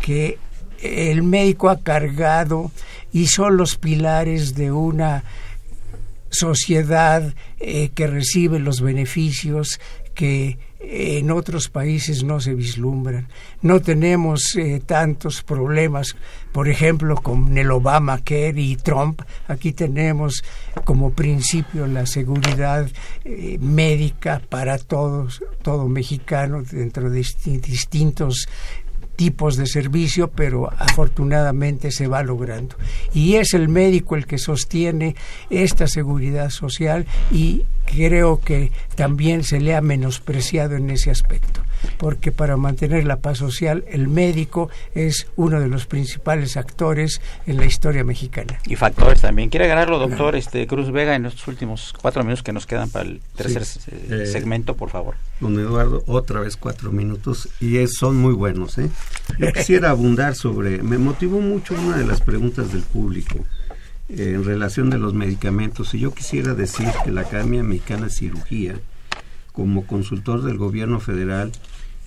[0.00, 0.36] que
[0.82, 2.72] el médico ha cargado
[3.10, 5.24] y son los pilares de una
[6.28, 9.80] sociedad eh, que recibe los beneficios
[10.14, 10.58] que
[10.90, 13.28] en otros países no se vislumbran.
[13.62, 16.16] No tenemos eh, tantos problemas,
[16.52, 19.22] por ejemplo, con el Obamacare y Trump.
[19.48, 20.44] Aquí tenemos
[20.84, 22.88] como principio la seguridad
[23.24, 28.46] eh, médica para todos, todo mexicano dentro de disti- distintos
[29.16, 32.76] tipos de servicio, pero afortunadamente se va logrando.
[33.12, 35.14] Y es el médico el que sostiene
[35.50, 41.60] esta seguridad social y creo que también se le ha menospreciado en ese aspecto,
[41.98, 47.56] porque para mantener la paz social el médico es uno de los principales actores en
[47.58, 48.58] la historia mexicana.
[48.66, 49.50] Y factores también.
[49.50, 53.08] ¿Quiere ganarlo, doctor este, Cruz Vega, en estos últimos cuatro minutos que nos quedan para
[53.08, 53.80] el tercer Sí.
[53.90, 55.14] eh, Eh, segmento, por favor?
[55.40, 58.78] Don Eduardo, otra vez cuatro minutos y es- son muy buenos.
[58.78, 58.88] ¿eh?
[59.38, 63.44] Yo quisiera abundar sobre, me motivó mucho una de las preguntas del público
[64.08, 68.80] en relación de los medicamentos y yo quisiera decir que la Academia Mexicana de Cirugía,
[69.52, 71.52] como consultor del gobierno federal,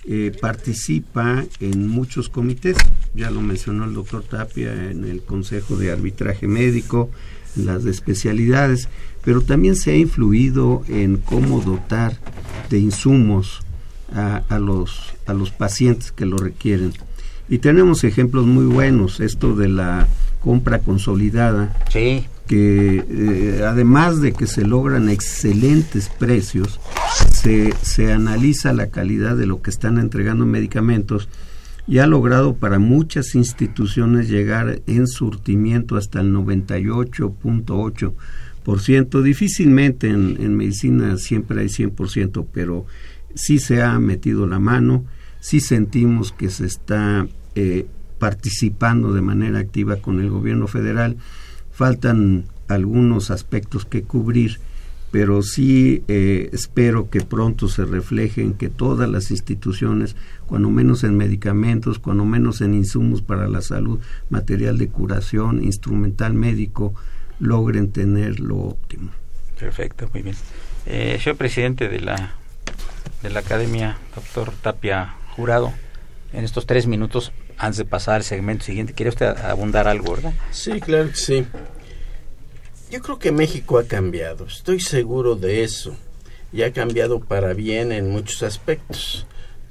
[0.04, 2.76] eh, participa en muchos comités,
[3.14, 7.10] ya lo mencionó el doctor Tapia en el Consejo de Arbitraje Médico,
[7.56, 8.88] en las de especialidades,
[9.24, 12.16] pero también se ha influido en cómo dotar
[12.70, 13.62] de insumos
[14.14, 16.94] a los, a los pacientes que lo requieren.
[17.50, 20.08] Y tenemos ejemplos muy buenos, esto de la
[20.40, 22.24] compra consolidada, Sí.
[22.46, 26.80] que eh, además de que se logran excelentes precios,
[27.32, 31.28] se, se analiza la calidad de lo que están entregando en medicamentos
[31.86, 39.22] y ha logrado para muchas instituciones llegar en surtimiento hasta el 98.8%.
[39.22, 42.84] Difícilmente en, en medicina siempre hay 100%, pero
[43.34, 45.04] sí se ha metido la mano,
[45.40, 47.86] sí sentimos que se está eh,
[48.18, 51.16] participando de manera activa con el gobierno federal.
[51.72, 54.58] Faltan algunos aspectos que cubrir,
[55.10, 60.16] pero sí eh, espero que pronto se reflejen que todas las instituciones,
[60.46, 66.34] cuando menos en medicamentos, cuando menos en insumos para la salud, material de curación, instrumental
[66.34, 66.94] médico,
[67.40, 69.10] logren tener lo óptimo.
[69.58, 70.36] Perfecto, muy bien.
[70.86, 72.34] Eh, presidente de la,
[73.22, 75.72] de la Academia, doctor Tapia Jurado.
[76.32, 80.32] En estos tres minutos, antes de pasar al segmento siguiente, ¿quiere usted abundar algo, verdad?
[80.50, 81.46] Sí, claro que sí.
[82.90, 85.94] Yo creo que México ha cambiado, estoy seguro de eso,
[86.52, 89.26] y ha cambiado para bien en muchos aspectos.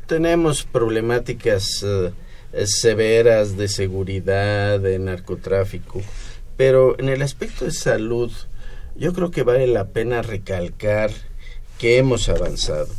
[0.05, 2.11] Tenemos problemáticas eh,
[2.65, 6.01] severas de seguridad, de narcotráfico,
[6.55, 8.31] pero en el aspecto de salud,
[8.95, 11.11] yo creo que vale la pena recalcar
[11.79, 12.89] que hemos avanzado.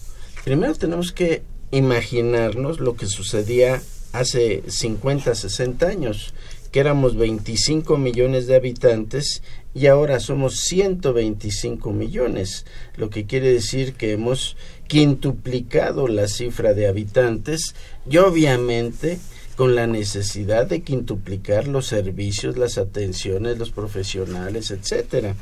[0.45, 3.81] Primero tenemos que imaginarnos lo que sucedía
[4.13, 6.35] hace 50, 60 años,
[6.71, 9.43] que éramos 25 millones de habitantes
[9.75, 14.57] y ahora somos 125 millones, lo que quiere decir que hemos
[14.87, 17.75] quintuplicado la cifra de habitantes
[18.09, 19.19] y obviamente
[19.57, 25.35] con la necesidad de quintuplicar los servicios, las atenciones, los profesionales, etcétera.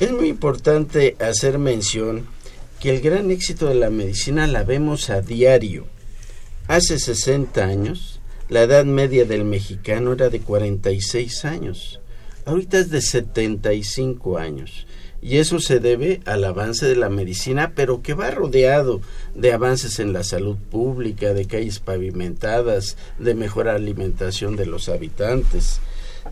[0.00, 2.26] Es muy importante hacer mención
[2.78, 5.86] que el gran éxito de la medicina la vemos a diario.
[6.70, 12.00] Hace 60 años, la edad media del mexicano era de 46 años.
[12.44, 14.86] Ahorita es de 75 años.
[15.20, 19.00] Y eso se debe al avance de la medicina, pero que va rodeado
[19.34, 25.80] de avances en la salud pública, de calles pavimentadas, de mejor alimentación de los habitantes.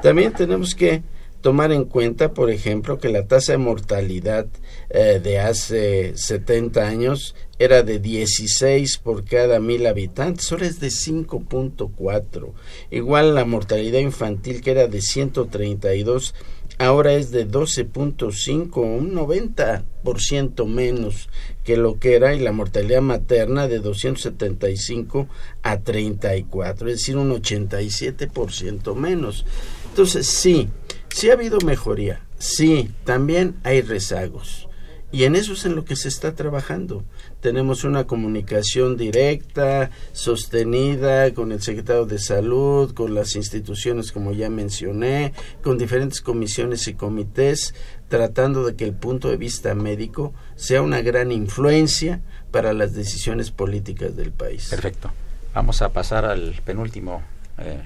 [0.02, 1.02] También tenemos que
[1.48, 4.48] tomar en cuenta, por ejemplo, que la tasa de mortalidad
[4.90, 10.88] eh, de hace 70 años era de 16 por cada mil habitantes, ahora es de
[10.88, 12.52] 5.4.
[12.90, 16.34] Igual la mortalidad infantil que era de 132,
[16.76, 21.30] ahora es de 12.5, un 90% menos
[21.64, 25.28] que lo que era, y la mortalidad materna de 275
[25.62, 29.46] a 34, es decir, un 87% menos.
[29.88, 30.68] Entonces, sí,
[31.10, 34.68] sí ha habido mejoría, sí, también hay rezagos.
[35.10, 37.02] Y en eso es en lo que se está trabajando.
[37.40, 44.50] Tenemos una comunicación directa, sostenida con el secretario de Salud, con las instituciones como ya
[44.50, 45.32] mencioné,
[45.62, 47.74] con diferentes comisiones y comités,
[48.08, 53.50] tratando de que el punto de vista médico sea una gran influencia para las decisiones
[53.50, 54.68] políticas del país.
[54.68, 55.10] Perfecto.
[55.54, 57.22] Vamos a pasar al penúltimo,
[57.58, 57.82] eh,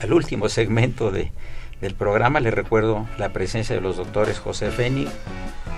[0.00, 1.30] al, último segmento de,
[1.80, 2.40] del programa.
[2.40, 5.10] Les recuerdo la presencia de los doctores José Fénix,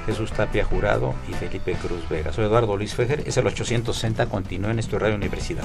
[0.06, 2.32] Jesús Tapia Jurado y Felipe Cruz Vega.
[2.32, 5.64] Soy Eduardo Luis Fejer, es el 860, continúa en Estudio Radio Universidad.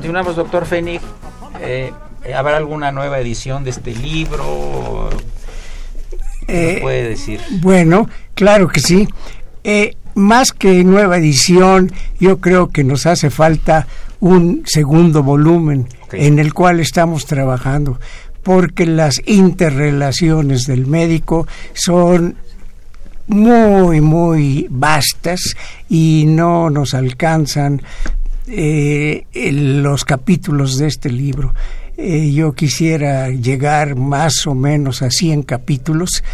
[0.00, 1.02] Continuamos, doctor Fénix.
[1.60, 1.92] Eh,
[2.34, 5.10] ¿Habrá alguna nueva edición de este libro?
[6.46, 7.38] ¿Qué Eh, puede decir?
[7.60, 9.06] Bueno, claro que sí.
[9.62, 13.86] Eh, más que nueva edición, yo creo que nos hace falta
[14.20, 18.00] un segundo volumen en el cual estamos trabajando,
[18.42, 22.36] porque las interrelaciones del médico son
[23.26, 25.54] muy, muy vastas
[25.90, 27.82] y no nos alcanzan
[28.52, 31.54] eh, los capítulos de este libro.
[31.96, 36.24] Eh, yo quisiera llegar más o menos a 100 capítulos,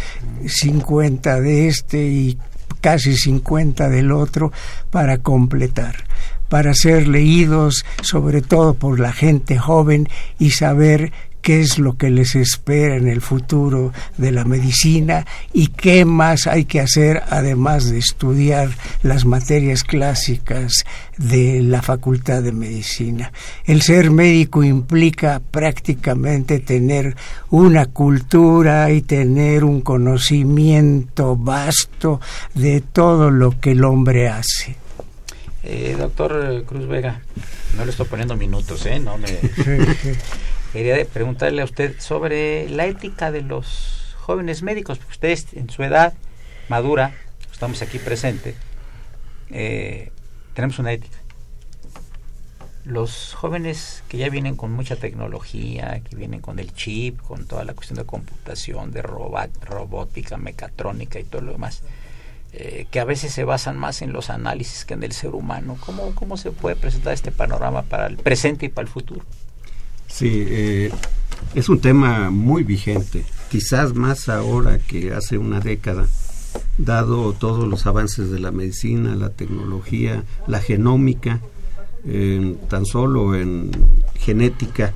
[0.45, 2.37] 50 de este y
[2.81, 4.51] casi 50 del otro,
[4.89, 6.05] para completar,
[6.49, 10.07] para ser leídos sobre todo por la gente joven
[10.39, 11.11] y saber
[11.47, 16.45] qué es lo que les espera en el futuro de la medicina y qué más
[16.45, 18.71] hay que hacer además de estudiar
[19.01, 20.83] las materias clásicas
[21.17, 23.31] de la Facultad de Medicina.
[23.63, 27.15] El ser médico implica prácticamente tener
[27.49, 32.19] una cultura y tener un conocimiento vasto
[32.55, 34.75] de todo lo que el hombre hace.
[35.63, 37.21] Eh, doctor Cruz Vega,
[37.77, 38.99] no le estoy poniendo minutos, ¿eh?
[38.99, 39.29] No me...
[40.77, 45.81] Quería preguntarle a usted sobre la ética de los jóvenes médicos, porque ustedes en su
[45.81, 46.13] edad
[46.69, 47.15] madura,
[47.51, 48.55] estamos aquí presentes,
[49.49, 50.11] eh,
[50.53, 51.17] tenemos una ética.
[52.85, 57.63] Los jóvenes que ya vienen con mucha tecnología, que vienen con el chip, con toda
[57.63, 61.81] la cuestión de computación, de robótica, mecatrónica y todo lo demás,
[62.53, 65.75] eh, que a veces se basan más en los análisis que en el ser humano.
[65.83, 69.25] ¿Cómo, ¿Cómo se puede presentar este panorama para el presente y para el futuro?
[70.07, 70.91] Sí, eh,
[71.53, 76.07] es un tema muy vigente, quizás más ahora que hace una década,
[76.77, 81.41] dado todos los avances de la medicina, la tecnología, la genómica,
[82.05, 83.71] eh, tan solo en
[84.15, 84.93] genética,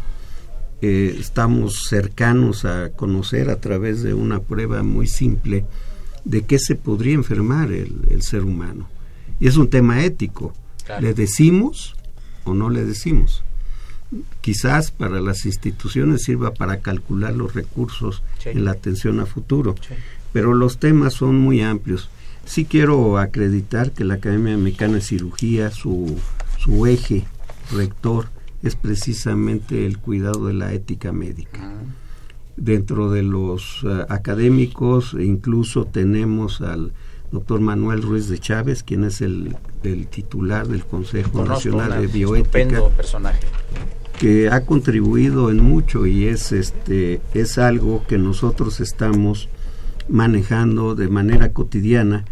[0.82, 5.66] eh, estamos cercanos a conocer a través de una prueba muy simple
[6.26, 8.88] de qué se podría enfermar el, el ser humano.
[9.40, 10.54] Y es un tema ético.
[10.86, 11.02] Claro.
[11.02, 11.96] ¿Le decimos
[12.46, 13.44] o no le decimos?
[14.42, 18.50] Quizás para las instituciones sirva para calcular los recursos Sí.
[18.50, 19.94] en la atención a futuro, Sí.
[20.34, 22.10] pero los temas son muy amplios.
[22.46, 26.18] Sí quiero acreditar que la Academia Mexicana de Cirugía, su,
[26.58, 27.24] su eje
[27.72, 28.28] rector
[28.64, 31.60] es precisamente el cuidado de la ética médica.
[32.58, 36.92] Dentro de los eh, académicos e incluso tenemos al
[37.32, 42.08] doctor Manuel Ruiz de Chávez, quien es el, el titular del Consejo Conozco Nacional de
[42.08, 43.40] Bioética personaje.
[44.22, 49.50] Que ha contribuido en mucho y es este es algo que nosotros estamos
[50.10, 52.26] manejando de manera cotidiana,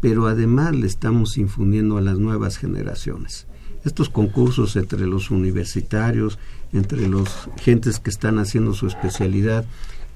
[0.00, 3.48] pero además le estamos infundiendo a las nuevas generaciones.
[3.84, 6.38] Estos concursos entre los universitarios,
[6.72, 9.64] entre los gentes que están haciendo su especialidad,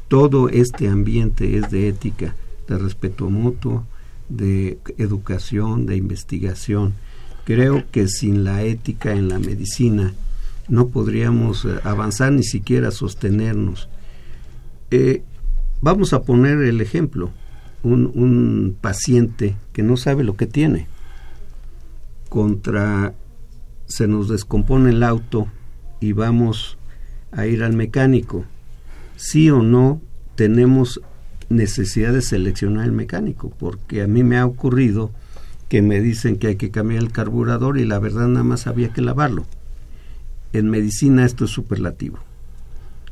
[0.07, 2.37] todo este ambiente es de ética,
[2.69, 3.85] de respeto mutuo,
[4.29, 6.95] de educación, de investigación.
[7.45, 10.15] Creo que sin la ética en la medicina
[10.69, 13.89] no podríamos eh, avanzar ni siquiera sostenernos.
[14.91, 15.23] Eh,
[15.81, 17.31] vamos a poner el ejemplo.
[17.83, 20.87] Un, un paciente que no sabe lo que tiene
[22.29, 23.13] contra
[23.87, 25.49] se nos descompone el auto
[26.01, 26.79] y vamos
[27.31, 28.47] a ir al mecánico.
[29.17, 30.01] Sí o no
[30.35, 31.03] tenemos
[31.51, 35.11] necesidad de seleccionar el mecánico, porque a mí me ha ocurrido
[35.69, 38.95] que me dicen que hay que cambiar el carburador y la verdad nada más había
[38.95, 39.45] que lavarlo.
[40.53, 42.19] En medicina esto es superlativo.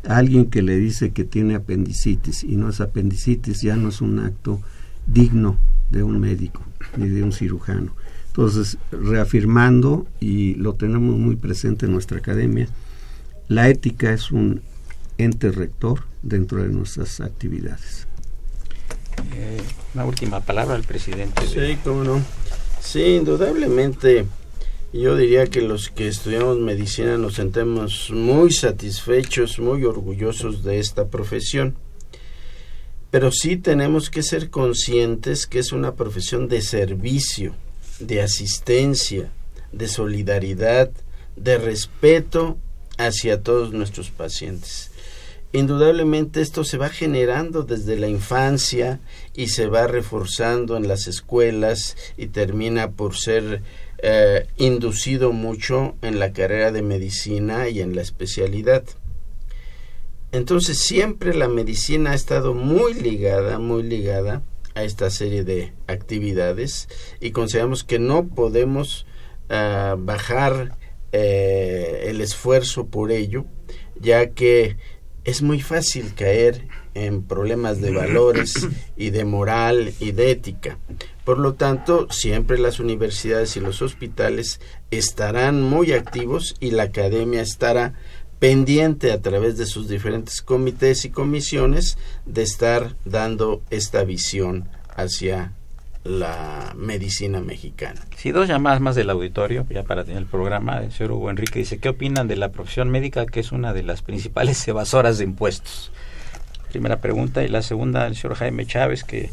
[0.06, 4.18] Alguien que le dice que tiene apendicitis y no es apendicitis ya no es un
[4.20, 4.60] acto
[5.06, 5.58] digno
[5.90, 6.62] de un médico
[6.96, 7.94] ni de un cirujano.
[8.28, 12.68] Entonces, reafirmando, y lo tenemos muy presente en nuestra academia,
[13.48, 14.62] la ética es un
[15.18, 18.06] ente rector dentro de nuestras actividades.
[19.34, 19.60] Eh,
[19.94, 21.42] una última palabra al presidente.
[21.44, 22.22] de- Sí, cómo no.
[22.80, 24.24] Sí, indudablemente
[24.92, 31.06] Yo diría que los que estudiamos medicina nos sentemos muy satisfechos, muy orgullosos de esta
[31.06, 31.76] profesión.
[33.12, 37.54] Pero sí tenemos que ser conscientes que es una profesión de servicio,
[38.00, 39.30] de asistencia,
[39.70, 40.90] de solidaridad,
[41.36, 42.58] de respeto
[42.98, 44.90] hacia todos nuestros pacientes.
[45.52, 49.00] Indudablemente esto se va generando desde la infancia
[49.34, 53.62] y se va reforzando en las escuelas y termina por ser
[54.02, 58.84] eh, inducido mucho en la carrera de medicina y en la especialidad.
[60.32, 64.42] Entonces siempre la medicina ha estado muy ligada, muy ligada
[64.74, 66.88] a esta serie de actividades
[67.20, 69.06] y consideramos que no podemos
[69.48, 70.78] ah, bajar
[71.12, 73.44] eh, el esfuerzo por ello,
[74.00, 74.76] ya que
[75.24, 80.78] es muy fácil caer en problemas de valores y de moral y de ética.
[81.24, 84.60] Por lo tanto, siempre las universidades y los hospitales
[84.90, 87.94] estarán muy activos y la academia estará
[88.38, 95.52] pendiente a través de sus diferentes comités y comisiones de estar dando esta visión hacia
[96.04, 98.00] la medicina mexicana.
[98.16, 100.78] Sí, dos llamadas más del auditorio, ya para tener el programa.
[100.78, 103.82] El señor Hugo Enrique dice, ¿qué opinan de la profesión médica que es una de
[103.82, 105.92] las principales evasoras de impuestos?
[106.70, 107.42] Primera pregunta.
[107.42, 109.30] Y la segunda, el señor Jaime Chávez, que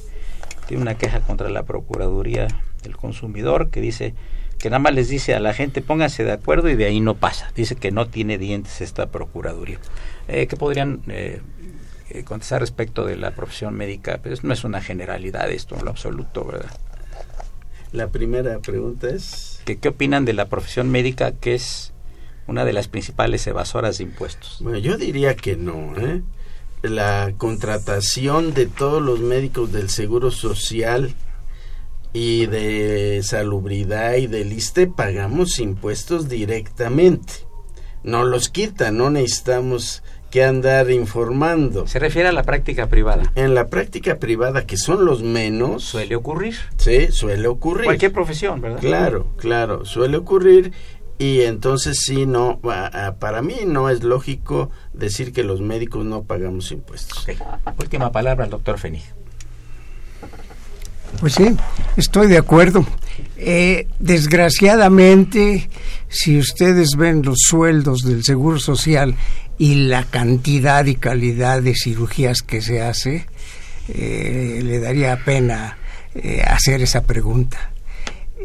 [0.68, 2.47] tiene una queja contra la Procuraduría
[2.84, 4.13] del Consumidor, que dice
[4.59, 7.15] que nada más les dice a la gente pónganse de acuerdo y de ahí no
[7.15, 7.51] pasa.
[7.55, 9.80] Dice que no tiene dientes esta Procuraduría.
[10.28, 11.41] Eh, ¿Qué podrían eh,
[12.09, 14.20] eh, contestar respecto de la profesión médica?
[14.22, 16.72] Pues no es una generalidad esto en lo absoluto, ¿verdad?
[17.91, 19.61] La primera pregunta es...
[19.65, 21.93] ¿Qué, ¿Qué opinan de la profesión médica que es
[22.47, 24.57] una de las principales evasoras de impuestos?
[24.61, 26.22] Bueno, yo diría que no, ¿eh?
[26.89, 31.13] La contratación de todos los médicos del Seguro Social
[32.13, 37.33] y de salubridad y del ISTE pagamos impuestos directamente.
[38.03, 41.88] No los quitan, no necesitamos que andar informando.
[41.88, 43.31] Se refiere a la práctica privada.
[43.35, 45.83] En la práctica privada, que son los menos.
[45.83, 46.55] Suele ocurrir.
[46.77, 47.85] Sí, suele ocurrir.
[47.85, 48.79] Cualquier profesión, ¿verdad?
[48.79, 50.71] Claro, claro, suele ocurrir.
[51.20, 52.59] Y entonces sí, no,
[53.20, 57.26] para mí no es lógico decir que los médicos no pagamos impuestos.
[57.80, 59.01] Última palabra al doctor Feni.
[61.20, 61.55] Pues sí,
[61.95, 62.86] estoy de acuerdo.
[63.38, 65.70] Eh, desgraciadamente,
[66.09, 69.15] si ustedes ven los sueldos del Seguro Social
[69.57, 73.26] y la cantidad y calidad de cirugías que se hace,
[73.88, 75.78] eh, le daría pena
[76.13, 77.72] eh, hacer esa pregunta.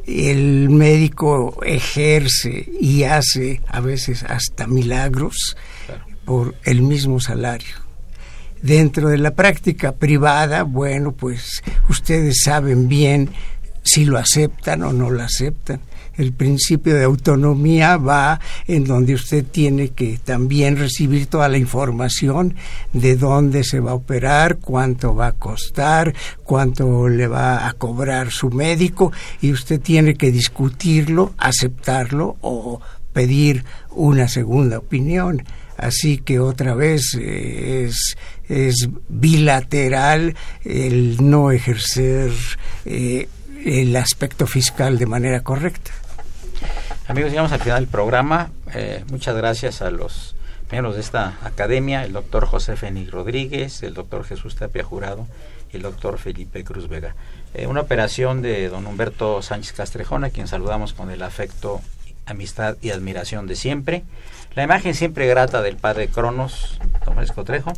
[0.07, 5.57] El médico ejerce y hace a veces hasta milagros
[6.24, 7.82] por el mismo salario
[8.62, 13.30] dentro de la práctica privada, bueno, pues ustedes saben bien
[13.82, 15.80] si lo aceptan o no lo aceptan.
[16.17, 22.55] El principio de autonomía va en donde usted tiene que también recibir toda la información
[22.93, 28.31] de dónde se va a operar, cuánto va a costar, cuánto le va a cobrar
[28.31, 32.81] su médico y usted tiene que discutirlo, aceptarlo o
[33.13, 35.43] pedir una segunda opinión.
[35.77, 38.17] Así que otra vez eh, es,
[38.49, 42.31] es bilateral el no ejercer
[42.85, 43.29] eh,
[43.65, 45.91] el aspecto fiscal de manera correcta.
[47.09, 48.50] Amigos, llegamos al final del programa.
[48.74, 50.36] Eh, muchas gracias a los
[50.70, 55.26] miembros de esta academia, el doctor José Fénix Rodríguez, el doctor Jesús Tapia Jurado
[55.72, 57.16] y el doctor Felipe Cruz Vega.
[57.66, 61.80] una operación de don Humberto Sánchez Castrejón, a quien saludamos con el afecto,
[62.24, 64.05] amistad y admiración de siempre.
[64.55, 67.72] La imagen siempre grata del padre Cronos, Tomás Cotrejo,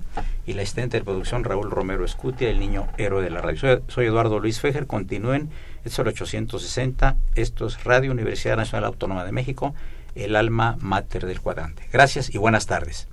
[0.45, 3.81] y la asistente de producción Raúl Romero Escutia, el niño héroe de la radio.
[3.89, 5.51] Soy, Eduardo Luis Fejer, continúen,
[5.85, 9.75] es el 860, esto es Radio Universidad Nacional Autónoma de México,
[10.15, 11.89] el alma mater del cuadrante.
[11.93, 13.09] Gracias y buenas tardes.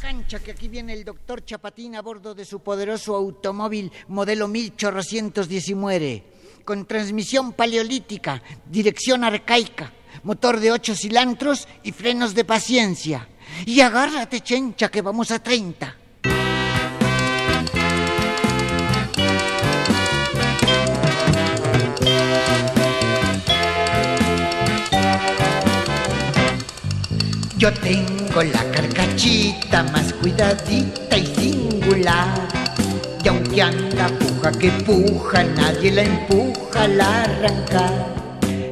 [0.00, 6.24] Cancha que aquí viene el doctor Chapatín a bordo de su poderoso automóvil modelo 1819,
[6.64, 9.92] con transmisión paleolítica, dirección arcaica
[10.22, 13.28] motor de ocho cilantros y frenos de paciencia.
[13.66, 15.96] Y agárrate, chencha, que vamos a 30.
[27.60, 32.48] Yo tengo la carcachita más cuidadita y singular.
[33.22, 38.14] Y aunque anda puja que puja, nadie la empuja al arrancar.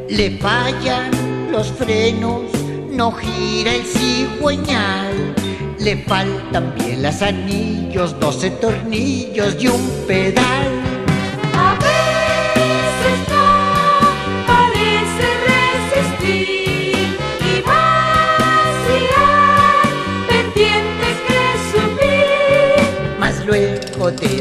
[0.09, 1.11] Le fallan
[1.53, 2.45] los frenos,
[2.91, 5.35] no gira el cigüeñal.
[5.79, 10.88] Le faltan bien los anillos, doce tornillos y un pedal.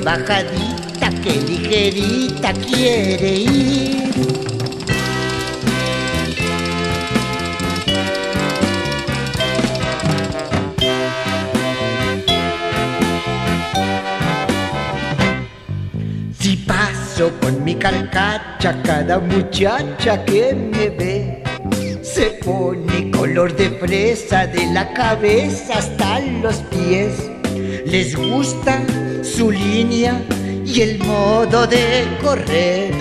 [0.03, 4.13] Bajadita, que ligerita quiere ir.
[16.39, 21.43] Si paso con mi carcacha, cada muchacha que me ve
[22.01, 27.29] se pone color de fresa de la cabeza hasta los pies.
[27.85, 28.81] Les gusta
[29.35, 30.21] su línea
[30.65, 32.93] y el modo de correr.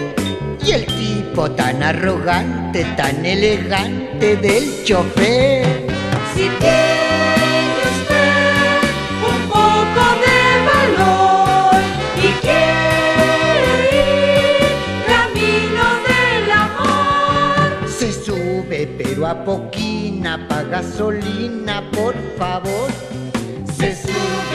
[0.64, 5.86] Y el tipo tan arrogante, tan elegante del chofer.
[6.34, 8.82] Si tiene usted
[9.32, 10.40] un poco de
[10.72, 11.80] valor
[12.18, 23.05] y quiere ir camino del amor, Se sube pero a poquina, pa' gasolina, por favor.